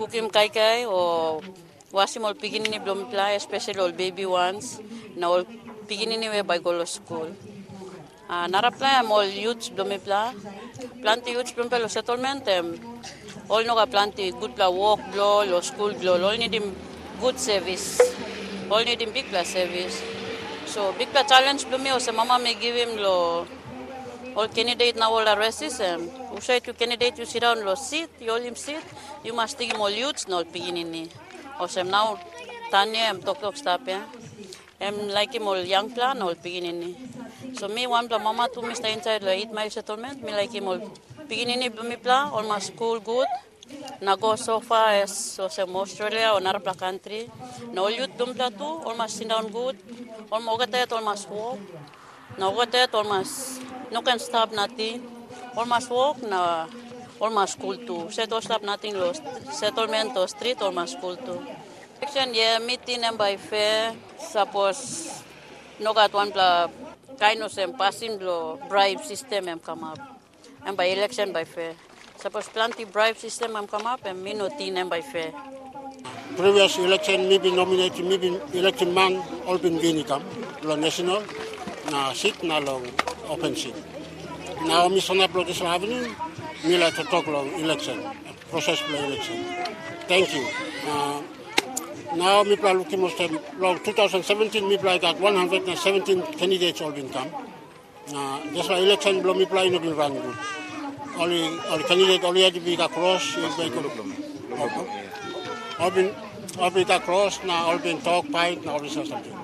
kukim 0.00 0.32
kai 0.32 0.48
kai 0.48 0.86
o 0.88 1.42
wasim 1.92 2.24
ol 2.24 2.32
pigini 2.32 2.70
ni 2.72 2.78
blom 2.78 3.10
pla, 3.12 3.36
especially 3.36 3.80
ol 3.84 3.92
baby 3.92 4.24
ones, 4.24 4.80
na 5.20 5.28
ol 5.28 5.44
pigini 5.84 6.16
ni 6.16 6.30
we 6.32 6.40
by 6.40 6.56
golo 6.56 6.86
school. 6.88 7.28
Uh, 8.30 8.46
nara 8.48 8.70
pla 8.70 9.04
am 9.04 9.12
ol 9.12 9.28
youth 9.28 9.68
blom 9.76 9.92
pla, 10.00 10.32
planti 11.04 11.36
youth 11.36 11.52
blom 11.54 11.68
pla 11.68 11.88
settlement, 11.88 12.48
em, 12.48 12.72
ol 13.50 13.68
nuka 13.68 13.84
planti 13.84 14.32
good 14.40 14.56
pla 14.56 14.70
walk 14.70 15.00
blo, 15.12 15.44
lo 15.44 15.60
school 15.60 15.92
blo, 15.92 16.16
ol 16.16 16.40
nidim 16.40 16.72
good 17.20 17.36
service, 17.36 18.00
ol 18.70 18.80
nidim 18.88 19.12
big 19.12 19.28
pla 19.28 19.44
service. 19.44 20.19
So 20.70 20.94
big 20.94 21.10
pa 21.10 21.26
challenge 21.26 21.66
blumi 21.66 21.90
o 21.90 21.98
sa 21.98 22.14
mama 22.14 22.38
may 22.38 22.54
give 22.54 22.78
him 22.78 22.94
lo 23.02 23.42
all 24.38 24.46
candidate 24.46 24.94
na 24.94 25.10
all 25.10 25.26
the 25.26 25.34
racism. 25.34 26.06
Usay 26.30 26.62
to 26.62 26.70
candidate 26.72 27.18
you 27.18 27.26
sit 27.26 27.42
down 27.42 27.64
lo 27.66 27.74
seat, 27.74 28.06
you 28.22 28.30
all 28.30 28.38
him 28.38 28.54
sit, 28.54 28.78
you 29.26 29.34
must 29.34 29.58
take 29.58 29.74
him 29.74 29.80
all 29.82 29.90
youths 29.90 30.28
no 30.30 30.44
piginin 30.46 30.86
ni. 30.86 31.10
O 31.58 31.66
now 31.82 32.14
tanya 32.70 33.10
tok 33.18 33.40
tok 33.42 33.56
stop 33.58 33.82
ya. 33.82 34.06
Em 34.80 35.10
like 35.10 35.34
him 35.34 35.50
all 35.50 35.58
young 35.58 35.90
plan 35.90 36.22
all 36.22 36.38
piginin 36.38 36.78
ni. 36.78 36.94
So 37.58 37.66
me 37.66 37.88
one 37.90 38.06
pla 38.06 38.22
mama 38.22 38.46
to 38.54 38.62
me 38.62 38.78
stay 38.78 38.92
inside 38.94 39.26
lo 39.26 39.34
eight 39.34 39.50
mile 39.50 39.70
settlement, 39.70 40.22
me 40.22 40.30
like 40.30 40.54
him 40.54 40.68
all 40.68 40.78
piginin 41.26 41.58
ni 41.58 41.68
blumi 41.68 42.00
plan 42.00 42.30
all 42.30 42.46
my 42.46 42.60
school 42.60 43.00
good. 43.00 43.26
Na 44.00 44.16
go 44.16 44.34
so 44.36 44.60
far 44.60 45.04
as 45.04 45.12
sem 45.50 45.76
Australia 45.76 46.32
or 46.32 46.40
another 46.40 46.72
country. 46.72 47.28
Na 47.72 47.82
all 47.82 47.90
youth 47.90 48.16
dum 48.16 48.32
all 48.58 48.96
must 48.96 49.16
sit 49.16 49.28
down 49.28 49.48
good. 49.52 49.76
All 50.32 50.40
mo 50.40 50.56
gatet, 50.56 50.92
all 50.92 51.04
must 51.04 51.28
walk. 51.28 51.58
Na 52.38 52.50
gatet, 52.50 52.94
all 52.94 53.04
must 53.04 53.60
no 53.92 54.00
can 54.00 54.18
stop 54.18 54.52
nothing. 54.52 55.04
All 55.56 55.66
must 55.66 55.90
walk 55.90 56.22
na 56.22 56.66
all 57.20 57.30
must 57.30 57.58
school 57.58 57.76
too. 57.76 58.08
Set 58.10 58.32
all 58.32 58.40
stop 58.40 58.62
nothing 58.62 58.94
lo 58.96 59.12
settlement 59.52 60.16
or 60.16 60.26
street 60.28 60.62
all 60.62 60.72
must 60.72 60.96
school 60.96 61.16
too. 61.16 61.40
Election 62.00 62.32
yeah 62.32 62.58
meeting 62.58 63.04
and 63.04 63.18
by 63.18 63.36
fair 63.36 63.92
suppose 64.16 65.22
no 65.78 65.92
got 65.92 66.12
one 66.14 66.32
pla 66.32 66.70
kind 67.18 67.42
of 67.42 67.52
passing 67.76 68.16
lo 68.18 68.56
bribe 68.68 69.04
system 69.04 69.48
em 69.48 69.60
come 69.60 69.84
up. 69.84 70.00
And 70.64 70.76
by 70.76 70.84
election 70.88 71.32
by 71.32 71.44
fair. 71.44 71.74
Suppose 72.20 72.48
plenty 72.52 72.84
bribe 72.84 73.16
system 73.16 73.56
em 73.56 73.66
come 73.66 73.86
up 73.86 74.04
and 74.04 74.22
me 74.22 74.34
no 74.34 74.48
em 74.60 74.88
by 74.90 75.00
fair. 75.00 75.32
previous 76.36 76.76
election 76.78 77.28
mi 77.28 77.38
been 77.38 77.56
nominated 77.56 78.04
mi 78.04 78.18
been 78.18 78.36
election 78.52 78.92
man 78.92 79.16
all 79.46 79.56
been 79.58 79.78
gini 79.78 80.04
kam 80.06 80.22
lo 80.62 80.76
national 80.76 81.22
na 81.90 82.12
seat 82.12 82.42
na 82.42 82.58
lo 82.58 82.82
open 83.28 83.56
seat 83.56 83.74
now 84.66 84.86
mi 84.88 85.00
sona 85.00 85.28
pro 85.28 85.44
this 85.44 85.60
happening 85.60 86.14
mi 86.64 86.76
like 86.76 86.94
to 86.94 87.04
talk 87.04 87.26
lo 87.26 87.40
election 87.64 87.98
process 88.50 88.82
lo 88.92 88.98
election. 89.08 89.38
Thank 90.06 90.34
you. 90.34 90.44
Uh, 90.92 91.22
now 92.16 92.42
mi 92.42 92.56
pla 92.56 92.72
looking 92.72 93.00
most 93.00 93.18
lo 93.58 93.78
2017 93.78 94.68
mi 94.68 94.76
pla 94.76 94.98
got 94.98 95.18
117 95.18 96.22
candidates 96.36 96.80
all 96.82 96.92
been 96.92 97.08
come. 97.08 97.30
Uh, 98.12 98.40
this 98.52 98.68
election 98.68 99.22
lo 99.22 99.32
mi 99.32 99.46
pla 99.46 99.64
no 99.68 99.78
been 99.78 99.96
run 99.96 100.12
good 100.12 100.59
only 101.20 101.42
only 101.68 101.84
candidate 101.84 102.24
only 102.24 102.42
had 102.42 102.54
to 102.54 102.60
be 102.60 102.74
across 102.74 103.36
is 103.36 103.54
very 103.56 103.68
good 103.68 103.84
I've 105.78 105.94
been 105.94 106.14
I've 106.58 106.74
been 106.74 106.90
across 106.90 107.44
now, 107.44 107.70
I've 107.70 107.82
been 107.82 108.00
talk 108.00 108.26
fight 108.26 108.64
now 108.64 108.78
this 108.78 108.94
something. 108.94 109.36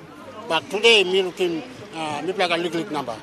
But 0.49 0.69
today 0.71 1.05
me 1.05 1.23
looking 1.23 1.63
uh, 1.95 2.23
me 2.25 2.33
play 2.33 2.49
a 2.51 2.57
little 2.57 2.91
number. 2.91 3.17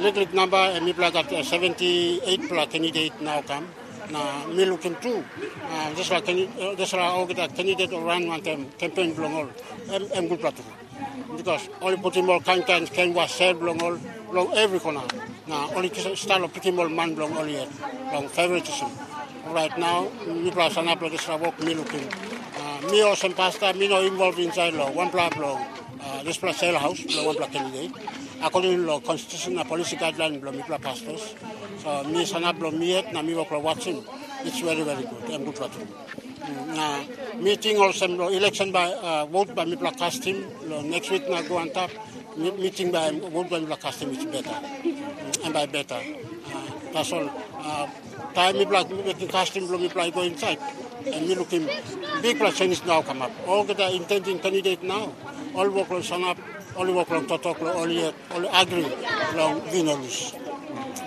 Little 0.00 0.26
number 0.34 0.56
and 0.56 0.84
me 0.84 0.92
play 0.92 1.10
got 1.10 1.32
uh, 1.32 1.42
78 1.42 2.48
plus 2.48 2.68
candidate 2.72 3.20
now 3.20 3.42
come. 3.42 3.68
Now 4.10 4.46
me 4.46 4.64
looking 4.64 4.96
too. 4.96 5.24
Uh, 5.70 5.94
just 5.94 6.10
like 6.10 6.24
can 6.24 6.48
uh, 6.60 6.74
just 6.74 6.92
like 6.92 7.02
all 7.02 7.30
a 7.30 7.48
candidate 7.48 7.92
run 7.92 8.26
one 8.26 8.42
time 8.42 8.66
campaign 8.78 9.14
belong 9.14 9.34
all. 9.34 9.48
I'm, 9.92 10.06
I'm 10.14 10.28
good 10.28 10.40
platform. 10.40 10.74
Because 11.36 11.68
only 11.80 11.98
putting 11.98 12.26
more 12.26 12.40
kind 12.40 12.66
can 12.66 13.14
was 13.14 13.30
said 13.30 13.58
belong 13.60 13.80
all 13.82 13.98
belong 14.28 14.54
every 14.56 14.80
corner. 14.80 15.06
Now 15.48 15.70
only 15.74 15.90
style 15.94 16.44
of 16.44 16.52
picking 16.52 16.74
more 16.74 16.88
man 16.88 17.14
belong 17.14 17.36
all 17.36 17.46
yet. 17.46 17.68
Long 18.12 18.28
favoritism. 18.28 18.90
Right 19.46 19.76
now, 19.78 20.08
me 20.26 20.50
plus 20.50 20.76
an 20.76 20.88
apple 20.88 21.08
this 21.08 21.28
work 21.28 21.58
me 21.60 21.74
looking. 21.74 22.08
Uh, 22.58 22.80
me 22.90 23.04
or 23.04 23.14
some 23.14 23.32
pasta, 23.32 23.72
me 23.74 23.86
no 23.86 24.02
involved 24.02 24.40
inside 24.40 24.74
law. 24.74 24.90
One 24.90 25.10
plan 25.10 25.30
law. 25.38 25.64
Uh, 26.00 26.22
this 26.24 26.38
plus 26.38 26.58
sale 26.58 26.78
house, 26.78 27.04
law 27.14 27.26
one 27.26 27.36
plan 27.36 27.50
candidate. 27.50 27.92
According 28.42 28.76
to 28.76 28.82
law, 28.82 29.00
constitution 29.00 29.56
and 29.58 29.68
policy 29.68 29.96
guideline, 29.96 30.42
law 30.42 30.50
me 30.50 30.62
plus 30.66 30.80
pastors. 30.80 31.34
So 31.78 32.02
me 32.04 32.24
sana 32.24 32.52
blow 32.52 32.72
me 32.72 32.94
yet, 32.94 33.12
na 33.12 33.22
me 33.22 33.34
work 33.34 33.50
watching. 33.52 34.04
It's 34.42 34.60
very 34.60 34.82
very 34.82 35.04
good. 35.04 35.30
I'm 35.30 35.44
good 35.44 35.58
it. 35.58 35.88
Uh, 36.48 37.04
meeting 37.36 37.76
also 37.78 38.08
law 38.08 38.28
election 38.28 38.72
by 38.72 38.92
uh, 38.92 39.26
vote 39.26 39.54
by 39.54 39.64
plus 39.64 39.96
custom. 39.96 40.44
Law 40.68 40.82
next 40.82 41.10
week 41.10 41.28
na 41.28 41.42
go 41.42 41.58
on 41.58 41.70
top. 41.70 41.90
Meeting 42.36 42.90
by 42.90 43.10
vote 43.10 43.48
by 43.48 43.60
me 43.60 43.66
plus 43.66 43.80
custom 43.80 44.10
is 44.10 44.24
better. 44.26 44.95
And 45.46 45.54
by 45.54 45.66
better. 45.66 45.94
Uh, 45.94 46.70
that's 46.92 47.12
all. 47.12 47.30
Uh, 47.54 47.86
time 48.34 48.58
me 48.58 48.66
plus 48.66 48.90
making 48.90 49.28
custom 49.28 49.68
blow 49.68 49.78
me 49.78 49.88
plus 49.88 50.10
go 50.10 50.22
inside. 50.22 50.58
And 51.06 51.28
me 51.28 51.36
looking 51.36 51.68
big 52.20 52.36
plus 52.36 52.58
Chinese 52.58 52.84
now 52.84 53.02
come 53.02 53.22
up. 53.22 53.30
All 53.46 53.62
the 53.62 53.94
intending 53.94 54.40
candidate 54.40 54.82
now. 54.82 55.12
All 55.54 55.70
work 55.70 55.88
on 55.92 56.02
sun 56.02 56.24
up, 56.24 56.36
all 56.76 56.92
work 56.92 57.12
on 57.12 57.28
totok, 57.28 57.62
all 57.62 57.88
yet, 57.88 58.12
all 58.32 58.44
agree 58.60 58.90
long 59.36 59.62
winners. 59.70 60.34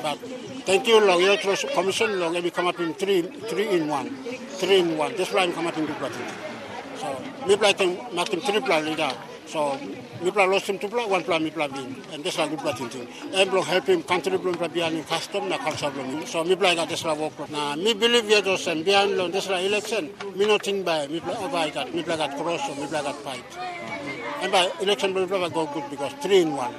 But 0.02 0.18
thank 0.64 0.88
you, 0.88 1.06
long 1.06 1.22
electoral 1.22 1.58
commission, 1.76 2.18
long 2.18 2.42
we 2.42 2.50
come 2.50 2.68
up 2.68 2.80
in 2.80 2.94
three, 2.94 3.22
three 3.22 3.68
in 3.68 3.90
one, 3.90 4.10
three 4.56 4.80
in 4.80 4.98
one. 4.98 5.16
That's 5.18 5.34
why 5.34 5.44
I'm 5.44 5.52
come 5.52 5.68
up 5.68 5.78
in 5.78 5.86
good 5.86 5.98
party. 5.98 6.24
So 6.96 7.22
me 7.46 7.58
play 7.58 7.74
make 8.14 8.30
him 8.30 8.40
three 8.40 8.62
plan 8.62 8.86
leader. 8.86 9.12
So 9.48 9.78
me 10.22 10.32
play 10.32 10.48
lost 10.48 10.70
one 10.70 11.24
plan 11.24 11.44
me 11.44 11.50
play 11.50 11.68
win, 11.68 11.96
and 12.12 12.24
good 12.24 12.60
party 12.60 12.86
thing. 12.86 13.08
And 13.34 13.50
block 13.50 13.66
help 13.66 13.86
him 13.86 14.04
country 14.04 14.38
block 14.38 14.58
play 14.58 14.68
behind 14.68 15.08
custom 15.08 15.48
na 15.48 15.58
culture 15.58 15.90
block. 15.90 16.28
So 16.28 16.44
me 16.44 16.56
play 16.56 16.76
got 16.76 16.90
this 16.90 17.06
la 17.06 17.14
work. 17.14 17.50
Na 17.50 17.76
me 17.76 17.94
believe 17.94 18.30
yet 18.30 18.48
also 18.48 18.72
and 18.72 18.84
behind 18.84 19.16
long 19.18 19.32
this 19.32 19.50
la 19.50 19.58
election. 19.58 20.10
Me 20.36 20.46
not 20.46 20.64
think 20.64 20.86
by 20.86 21.08
me 21.08 21.20
play 21.20 21.36
over 21.36 21.72
that. 21.72 21.94
Me 21.94 22.04
play 22.04 22.18
got 22.18 22.36
cross 22.38 22.70
or 22.70 22.76
me 22.76 22.88
play 22.88 23.02
got 23.02 23.16
fight. 23.16 23.44
And 24.42 24.52
by 24.52 24.70
election 24.82 25.14
me 25.14 25.26
play 25.26 25.50
go 25.50 25.66
good 25.68 25.90
because 25.90 26.14
three 26.22 26.42
in 26.42 26.56
one. 26.56 26.74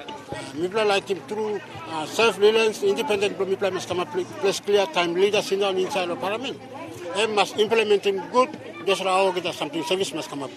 Me 0.54 0.68
like 0.68 1.08
him 1.08 1.18
through 1.26 1.60
uh, 1.88 2.06
self-reliance, 2.06 2.82
independent. 2.82 3.38
Me 3.40 3.56
play 3.56 3.70
must 3.70 3.88
come 3.88 4.00
up 4.00 4.10
place 4.12 4.60
clear 4.60 4.86
time 4.86 5.14
leaders 5.14 5.50
in 5.52 5.60
the 5.60 5.68
inside 5.70 6.10
of 6.10 6.20
parliament. 6.20 6.60
And 7.16 7.34
must 7.34 7.56
implement 7.58 8.04
him 8.04 8.22
good. 8.30 8.50
That's 8.86 9.00
all 9.00 9.32
get 9.32 9.54
something 9.54 9.82
service 9.84 10.12
must 10.14 10.28
come 10.28 10.42
up 10.42 10.50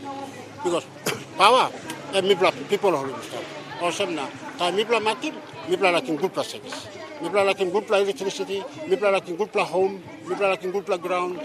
because 0.63 0.85
power 1.37 1.71
and 2.13 2.27
me 2.27 2.35
people 2.69 2.95
are 2.95 3.21
stuff. 3.21 3.81
Also 3.81 4.05
now, 4.05 4.29
time 4.57 4.75
me 4.75 4.85
play 4.85 4.99
making 4.99 5.33
me 5.69 5.77
play 5.77 5.91
like 5.91 6.07
in 6.07 6.15
good 6.15 6.33
plus 6.33 6.49
service. 6.49 6.87
Me 7.21 7.29
play 7.29 7.53
good 7.53 7.87
play 7.87 8.01
electricity. 8.01 8.63
Me 8.87 8.95
play 8.95 9.11
like 9.11 9.27
in 9.29 9.35
good 9.35 9.51
play 9.51 9.63
home. 9.63 10.03
Me 10.27 10.35
play 10.35 10.49
like 10.49 10.63
in 10.63 10.71
good 10.71 10.85
play 10.85 10.97
ground. 10.97 11.39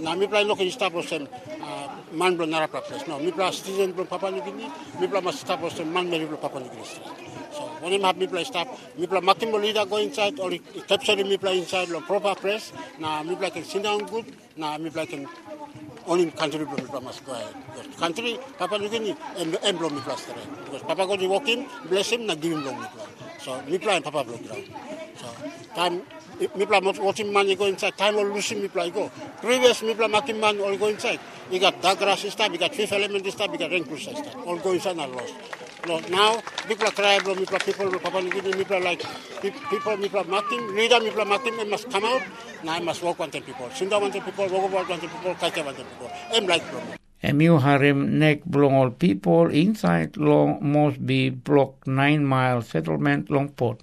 Now 0.00 0.14
me 0.14 0.26
play 0.26 0.44
looking 0.44 0.70
stuff 0.70 0.94
or 0.94 1.02
some 1.02 1.28
uh, 1.60 1.88
man 2.12 2.36
blo 2.36 2.46
nara 2.46 2.68
place. 2.68 3.06
No, 3.06 3.18
mi 3.18 3.30
pla 3.30 3.50
citizen 3.50 3.92
blo 3.92 4.04
Papua 4.04 4.30
New 4.30 4.42
Guinea, 4.42 4.72
mi 5.00 5.06
pla 5.06 5.20
mas 5.20 5.44
was 5.44 5.78
man 5.84 6.08
meri 6.08 6.24
blo 6.26 6.36
Papua 6.36 6.60
New 6.60 6.68
Guinea. 6.68 6.84
So 7.52 7.62
when 7.80 7.92
him 7.92 8.02
have 8.02 8.16
mi 8.16 8.26
pla 8.26 8.42
staff, 8.42 8.68
mi 8.96 9.06
pla 9.06 9.20
makim 9.20 9.52
leader 9.60 9.84
go 9.86 9.96
inside 9.96 10.38
or 10.38 10.50
capture 10.86 11.16
mi 11.16 11.36
pla 11.36 11.50
inside 11.50 11.88
lo 11.88 12.00
proper 12.00 12.34
press. 12.34 12.72
Na 12.98 13.22
mi 13.22 13.34
pla 13.34 13.50
can 13.50 13.64
sit 13.64 13.82
down 13.82 14.06
good. 14.06 14.26
Na 14.56 14.78
mi 14.78 14.90
pla 14.90 15.04
can 15.04 15.26
only 16.08 16.30
country 16.30 16.64
pla 16.64 17.00
must 17.00 17.24
go. 17.24 17.36
Because 17.74 17.96
country 17.96 18.38
Papua 18.58 18.78
New 18.78 18.88
Guinea 18.88 19.16
and 19.36 19.54
and 19.62 19.78
blo 19.78 19.90
mi 19.90 20.00
pla. 20.00 20.16
Because 20.64 20.82
Papa 20.82 21.06
go 21.06 21.16
to 21.16 21.26
walk 21.28 21.48
in, 21.48 21.66
bless 21.88 22.10
him, 22.10 22.26
na 22.26 22.34
give 22.34 22.52
him 22.52 22.64
lo 22.64 22.72
mi 22.72 22.86
pla. 22.94 23.04
So 23.38 23.62
mi 23.68 23.78
pla 23.78 23.96
and 23.96 24.04
Papa 24.04 24.24
blo 24.24 24.36
ground. 24.38 24.64
So 25.16 25.28
time 25.74 26.02
mipla 26.56 26.98
watching 27.00 27.32
money 27.32 27.54
go 27.54 27.66
inside. 27.66 27.96
Time 27.96 28.16
or 28.16 28.24
losing 28.24 28.62
mipla 28.62 28.92
go. 28.92 29.10
Previous 29.40 29.82
mipla 29.82 30.10
making 30.10 30.40
man 30.40 30.60
all 30.60 30.76
go 30.76 30.88
inside. 30.88 31.20
You 31.50 31.60
got 31.60 31.80
Douglas 31.80 32.30
stuff, 32.32 32.52
you 32.52 32.58
got 32.58 32.74
fifth 32.74 32.92
element 32.92 33.26
stuff, 33.32 33.50
you 33.52 33.58
got 33.58 33.70
rank 33.70 33.88
cruiser 33.88 34.14
stuff. 34.14 34.36
All 34.46 34.56
go 34.58 34.72
inside 34.72 34.98
and 34.98 35.12
lost. 35.12 35.34
No, 35.86 36.00
now 36.10 36.42
mipla 36.66 37.22
bro, 37.22 37.34
mipla 37.34 37.64
people 37.64 37.98
Papua 37.98 38.20
New 38.22 38.30
Guinea, 38.30 38.52
mipla 38.52 38.82
like 38.82 39.02
people 39.40 39.96
mipla 39.96 40.26
making, 40.28 40.74
leader 40.74 40.96
mipla 40.96 41.26
making, 41.28 41.56
they 41.56 41.64
must 41.64 41.88
come 41.90 42.04
out. 42.04 42.22
Now 42.64 42.72
I 42.72 42.80
must 42.80 43.02
walk 43.02 43.18
one 43.20 43.30
people. 43.30 43.70
Sunda 43.74 43.98
one 43.98 44.10
people, 44.10 44.32
one 44.48 45.00
people, 45.00 45.34
Kaita 45.34 45.64
one 45.64 45.74
people. 45.74 46.10
I'm 46.32 46.46
like. 46.46 46.62
Emu 47.22 47.58
belong 48.50 48.74
all 48.74 48.90
people 48.90 49.46
inside 49.50 50.16
Long 50.16 50.58
Mosby 50.62 51.30
block 51.30 51.86
9 51.86 52.24
mile 52.24 52.62
settlement 52.62 53.28
long 53.28 53.48
Port 53.48 53.82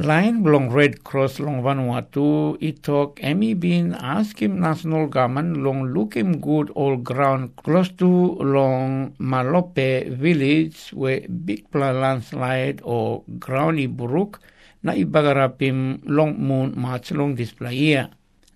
Line 0.00 0.42
long 0.42 0.70
Red 0.70 1.04
Cross 1.04 1.40
long 1.40 1.60
Vanuatu, 1.60 2.56
it 2.58 2.82
talk 2.82 3.20
Emi 3.20 3.52
bin 3.52 3.92
askim 3.92 4.56
national 4.56 5.08
government 5.08 5.58
long 5.58 5.92
look 5.92 6.16
him 6.16 6.40
good 6.40 6.70
all 6.70 6.96
ground 6.96 7.54
close 7.56 7.90
to 8.00 8.08
long 8.40 9.12
Malope 9.20 10.08
village 10.16 10.88
where 10.94 11.20
big 11.28 11.66
landslide 11.74 12.80
or 12.82 13.24
groundy 13.38 13.94
brook 13.94 14.40
na 14.82 14.92
ibagarapim 14.92 16.00
long 16.08 16.32
moon 16.40 16.72
march 16.80 17.12
long 17.12 17.34
display 17.34 17.76
here. 17.76 18.08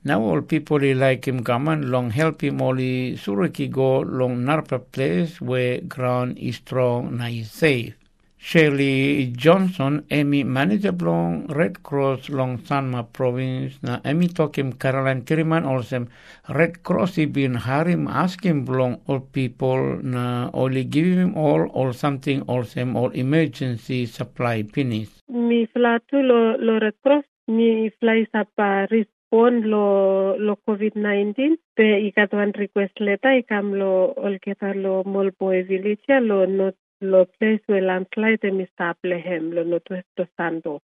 Now 0.02 0.22
all 0.22 0.40
people 0.40 0.80
like 0.80 1.28
him 1.28 1.42
government 1.42 1.84
long 1.84 2.08
help 2.08 2.42
him 2.42 2.62
only 2.62 3.18
suraki 3.18 3.70
go 3.70 4.00
long 4.00 4.38
narpa 4.48 4.80
place 4.80 5.42
where 5.42 5.82
ground 5.82 6.38
is 6.38 6.56
strong 6.56 7.18
na 7.18 7.26
is 7.26 7.50
safe. 7.50 7.92
Shirley 8.44 9.32
Johnson, 9.34 10.04
Emi 10.10 10.44
manager 10.44 10.92
long 10.92 11.46
Red 11.46 11.82
Cross 11.82 12.28
long 12.28 12.58
Sanma 12.58 13.00
province 13.10 13.80
na 13.80 14.00
Emi 14.04 14.28
tokim 14.28 14.78
Caroline 14.78 15.22
Tiriman 15.24 15.64
also 15.64 16.06
Red 16.50 16.82
Cross 16.82 17.16
ibin 17.24 17.56
harim 17.56 18.06
asking 18.06 18.66
belong 18.66 19.00
all 19.08 19.20
people 19.20 19.96
na 20.02 20.50
only 20.52 20.84
give 20.84 21.06
him 21.06 21.32
all 21.34 21.70
or 21.72 21.94
something 21.94 22.42
also 22.42 22.84
all 22.92 23.08
emergency 23.16 24.04
supply 24.04 24.60
pinis. 24.62 25.08
Mi 25.32 25.64
flatu 25.64 26.20
lo, 26.20 26.60
lo 26.60 26.78
Red 26.84 27.00
Cross 27.02 27.24
mi 27.48 27.88
fly 27.98 28.28
sapa 28.28 28.86
respond 28.92 29.64
lo 29.64 30.36
lo 30.36 30.60
COVID-19 30.68 31.56
pe 31.72 32.12
ikatuan 32.12 32.52
request 32.60 33.00
letter 33.00 33.40
ikam 33.40 33.72
lo 33.72 34.12
olketa 34.20 34.76
lo 34.76 35.00
molboy 35.08 35.64
village 35.64 36.12
lo 36.20 36.44
not 36.44 36.76
lo 37.00 37.26
place 37.38 37.62
where 37.66 37.82
landslide 37.82 38.52
mi 38.52 38.66
stable 38.72 39.18
hem 39.18 39.52
lo 39.52 39.62
no 39.64 39.78
to 39.78 40.26
sando 40.36 40.80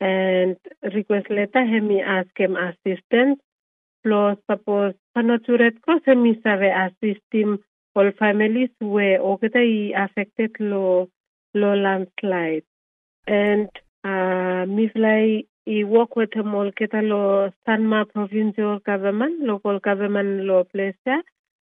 and 0.00 0.56
request 0.94 1.30
letter 1.30 1.64
hem 1.64 1.88
mi 1.88 2.00
ask 2.00 2.30
him 2.36 2.56
assistance. 2.56 3.40
Lo 4.04 4.36
suppose 4.50 4.94
panoturet 5.14 5.80
cross 5.82 6.00
hem 6.06 6.22
mi 6.22 6.40
save 6.42 6.70
assist 6.84 7.26
him. 7.30 7.58
All 7.94 8.12
families 8.18 8.70
where 8.78 9.20
ogda 9.20 9.60
i 9.60 9.92
affected 10.04 10.52
lo 10.58 11.08
lo 11.54 11.74
landslide. 11.74 12.64
And 13.26 13.68
uh, 14.04 14.64
mi 14.66 14.88
fly 14.88 15.44
i 15.66 15.84
work 15.84 16.16
with 16.16 16.32
him 16.34 16.54
all 16.54 16.72
keta 16.72 17.02
lo 17.06 17.50
Sanma 17.66 18.06
provincial 18.12 18.78
government 18.78 19.40
local 19.40 19.78
government 19.80 20.44
lo 20.44 20.64
place 20.64 20.96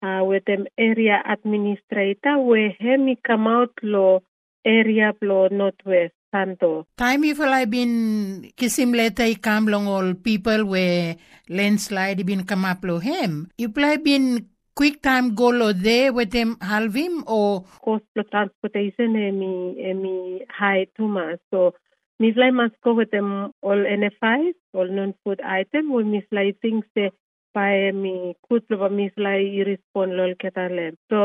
uh, 0.03 0.25
with 0.25 0.45
them 0.47 0.67
area 0.79 1.23
administrator 1.27 2.39
where 2.39 2.71
hemi 2.79 3.19
come 3.27 3.47
out 3.47 3.73
lo 3.83 4.23
area 4.65 5.13
lo 5.21 5.49
northwest 5.49 6.15
santo. 6.31 6.87
Time 6.97 7.25
if 7.25 7.41
I 7.41 7.65
been 7.65 8.53
kisim 8.57 8.95
letter 8.97 9.33
come 9.41 9.67
long 9.69 9.87
all 9.87 10.15
people 10.15 10.65
where 10.65 11.17
landslide 11.49 12.25
been 12.27 12.45
come 12.45 12.65
up 12.65 12.83
lo 12.83 12.99
him. 12.99 13.51
You 13.59 13.69
play 13.69 13.97
been 13.99 14.49
quick 14.75 15.03
time 15.03 15.35
go 15.35 15.49
lo 15.49 15.73
there 15.73 16.13
with 16.13 16.31
them 16.33 16.57
halve 16.61 16.95
him 16.95 17.25
or 17.27 17.65
cost 17.85 18.05
of 18.17 18.29
transportation 18.31 19.15
emi 19.15 19.79
emi 19.79 20.45
high 20.51 20.87
too 20.97 21.09
much. 21.09 21.39
So 21.51 21.75
Mislay 22.21 22.53
must 22.53 22.75
go 22.83 22.95
with 22.95 23.11
them 23.11 23.53
all 23.61 23.77
NFIs, 23.77 24.55
all 24.73 24.87
non-food 24.87 25.41
item, 25.41 25.91
or 25.91 26.03
Mislay 26.03 26.57
thinks 26.61 26.87
that 26.95 27.11
by 27.55 27.93
mi 27.93 28.35
kutlo 28.47 28.89
mislay 28.99 29.41
i 29.59 29.63
respond 29.71 30.19
lol 30.19 30.35
ketale. 30.43 30.87
So 31.11 31.21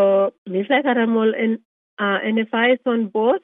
mislay 0.47 0.81
karamol 0.85 1.33
en 1.43 1.57
uh, 1.99 2.19
NFIs 2.33 2.85
on 2.85 3.09
board 3.15 3.41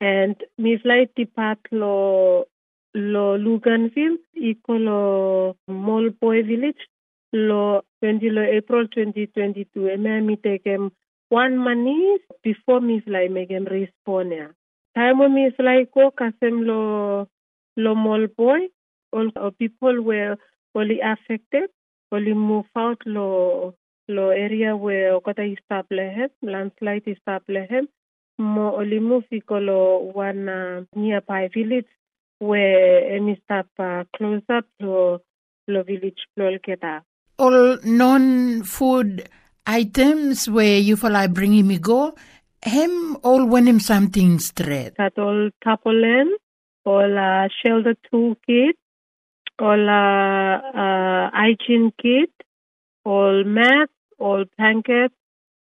and 0.00 0.36
mislay 0.60 1.08
tipat 1.16 1.58
lo 1.72 2.46
lo 2.94 3.24
Luganville 3.44 4.18
iko 4.34 4.78
lo 4.78 5.00
Molboy 5.68 6.42
village 6.42 6.84
lo 7.32 7.82
20 8.02 8.36
lo 8.36 8.42
April 8.58 8.88
2022 8.88 9.92
eme 9.94 10.20
mi 10.28 10.36
takem 10.36 10.90
one 11.30 11.56
money 11.56 12.18
before 12.42 12.80
mislay 12.80 13.28
megem 13.28 13.66
respond 13.66 14.32
ya. 14.32 14.48
Time 14.94 15.28
mislay 15.32 15.84
ko 15.90 16.10
kasem 16.10 16.64
lo 16.68 16.80
lo 17.76 17.92
Molboy 17.94 18.68
all 19.12 19.30
people 19.58 20.02
were 20.02 20.36
only 20.74 21.00
affected 21.00 21.70
out 22.12 23.00
lo 23.06 23.74
lo 24.08 24.30
area 24.30 24.76
where 24.76 25.12
okata 25.12 25.44
istablehem 25.44 26.30
landslide 26.42 27.06
istablehem 27.06 27.86
mo 28.38 28.76
only 28.80 29.00
move 29.00 29.26
iko 29.30 29.60
lo 29.60 29.80
one 30.14 30.48
uh, 30.48 30.84
nearby 30.96 31.48
village 31.48 31.90
where 32.38 33.16
emi 33.16 33.36
stop 33.42 33.66
uh, 33.78 34.04
close 34.16 34.46
up 34.48 34.64
lo 34.80 35.20
lo 35.68 35.82
village 35.82 36.22
lo 36.36 36.48
keta 36.58 37.02
all 37.38 37.78
non-food 37.84 39.28
items 39.66 40.48
where 40.48 40.78
you 40.78 40.96
feel 40.96 41.12
like 41.12 41.32
bringing 41.34 41.66
me 41.66 41.78
go 41.78 42.14
him 42.64 43.16
all 43.22 43.44
when 43.46 43.68
him 43.68 43.80
something 43.80 44.38
straight 44.38 44.96
that 44.96 45.18
all 45.18 45.50
tapolen 45.64 46.28
all 46.84 47.18
uh, 47.18 47.48
shelter 47.60 47.94
toolkit 48.08 48.76
all 49.58 49.88
uh, 49.88 50.56
uh, 50.82 51.30
hygiene 51.32 51.92
kit, 52.00 52.30
all 53.04 53.44
mats, 53.44 53.92
all 54.18 54.44
blanket, 54.56 55.12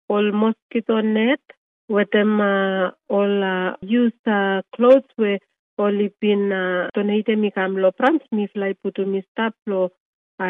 all 0.08 0.32
mosquito 0.32 1.00
net, 1.00 1.40
with 1.88 2.08
them 2.12 2.40
uh, 2.40 2.90
all 3.08 3.44
uh, 3.44 3.76
used 3.82 4.26
uh, 4.26 4.62
clothes 4.74 5.04
were 5.18 5.38
only 5.78 6.12
been 6.20 6.50
donated 6.94 7.38
mi 7.38 7.50
kam 7.50 7.76
lo 7.76 7.90
prans 7.90 8.22
mi 8.30 8.46
fly 8.52 8.72
putu 8.82 9.06
mi 9.06 9.22
stap 9.30 9.54
lo 9.66 9.90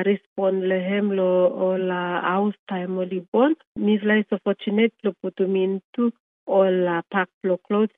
respond 0.08 0.62
lehem 0.72 1.10
lo 1.18 1.28
all 1.66 1.88
house 2.32 2.58
time 2.68 2.98
oli 2.98 3.20
bon 3.32 3.54
mi 3.76 3.98
fly 3.98 4.22
so 4.28 4.38
fortunate 4.44 4.92
lo 5.02 5.12
putu 5.22 5.48
mi 5.48 5.64
into 5.64 6.12
all 6.46 7.02
pack 7.10 7.28
lo 7.42 7.56
clothes 7.66 7.90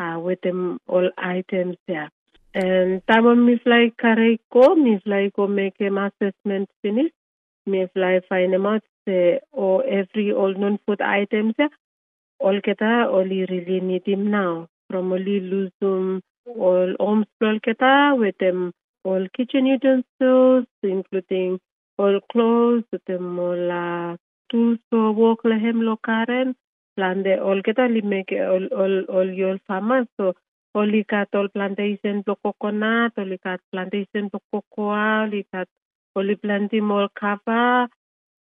uh, 0.00 0.18
with 0.18 0.40
them 0.42 0.78
all 0.88 1.08
items 1.16 1.76
there. 1.86 2.10
And 2.54 3.02
tama 3.08 3.34
mi 3.34 3.58
fly 3.58 3.90
kare 4.00 4.38
ko, 4.52 4.74
mi 4.76 5.00
fly 5.04 5.30
ko 5.34 5.48
make 5.48 5.80
an 5.80 5.98
assessment 5.98 6.68
finish. 6.82 7.10
Mi 7.66 7.86
fly 7.92 8.20
find 8.28 8.54
out 8.54 8.82
say, 9.06 9.40
or 9.50 9.84
every 9.84 10.32
all 10.32 10.54
non-food 10.54 11.00
items, 11.00 11.54
all 12.38 12.60
keta, 12.60 13.06
only 13.08 13.44
really 13.46 13.80
need 13.80 14.06
him 14.06 14.30
now. 14.30 14.68
From 14.88 15.12
only 15.12 15.40
lose 15.40 15.72
them, 15.80 16.22
all 16.46 16.94
homes 17.00 17.26
all 17.42 17.58
keta, 17.58 18.16
with 18.16 18.38
them 18.38 18.72
all 19.02 19.26
kitchen 19.36 19.66
utensils, 19.66 20.66
including 20.82 21.58
all 21.98 22.20
clothes, 22.30 22.84
with 22.92 23.04
them 23.06 23.36
all 23.38 23.72
uh, 23.72 24.16
tools 24.50 24.78
for 24.90 25.12
work 25.12 25.40
lehem 25.44 25.82
lo 25.82 25.96
karen. 26.04 26.54
Lande 26.96 27.36
all 27.42 27.60
keta 27.62 27.88
make 28.04 28.30
all 28.30 28.66
all 28.66 29.04
all 29.08 29.28
your 29.28 29.58
farmers 29.66 30.06
so 30.16 30.34
Olikat 30.74 31.28
all 31.34 31.48
plantation 31.48 32.24
to 32.26 32.34
coconut, 32.42 33.12
olikat 33.16 33.60
plantation 33.70 34.30
to 34.30 34.38
cocoa, 34.50 35.22
olikat 35.26 35.68
oli 36.16 36.34
planti 36.36 36.80
mol 36.80 37.08
kava, 37.14 37.86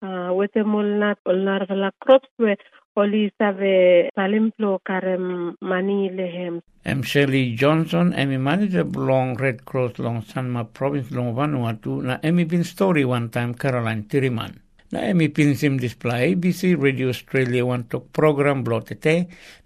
uh, 0.01 0.29
wete 0.37 0.63
mol 0.63 0.87
nat 1.01 1.19
ol 1.25 1.43
narvala 1.47 1.91
crops 1.99 2.29
we 2.39 2.55
oli 2.95 3.31
save 3.37 4.09
salimplo 4.15 4.79
karem 4.87 5.55
mani 5.61 6.09
lehem. 6.09 6.61
I'm 6.85 7.03
Shirley 7.03 7.55
Johnson, 7.55 8.13
Emmy 8.13 8.37
manager 8.37 8.83
belong 8.83 9.35
Red 9.35 9.65
Cross 9.65 9.99
long 9.99 10.21
Sanma 10.23 10.63
province 10.73 11.11
long 11.11 11.35
Vanuatu 11.35 12.01
na 12.01 12.17
Emmy 12.23 12.43
bin 12.43 12.63
story 12.63 13.05
one 13.05 13.29
time 13.29 13.53
Caroline 13.53 14.03
Tiriman. 14.03 14.59
Na 14.91 14.99
e 15.09 15.13
mi 15.19 15.27
pinsim 15.35 15.73
display 15.85 16.33
ABC 16.33 16.61
Radio 16.85 17.07
Australia 17.13 17.63
wan 17.69 17.83
tok 17.91 18.05
program 18.17 18.63
blotete. 18.67 19.15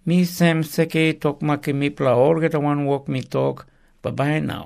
Mi 0.07 0.17
sem 0.37 0.57
seke 0.73 1.03
tok 1.23 1.41
make 1.49 1.71
mi 1.73 1.89
pla 1.97 2.13
orgeta 2.29 2.59
wan 2.65 2.85
walk 2.89 3.05
mi 3.13 3.21
tok. 3.35 3.65
Bye 4.03 4.13
bye 4.19 4.39
now. 4.51 4.63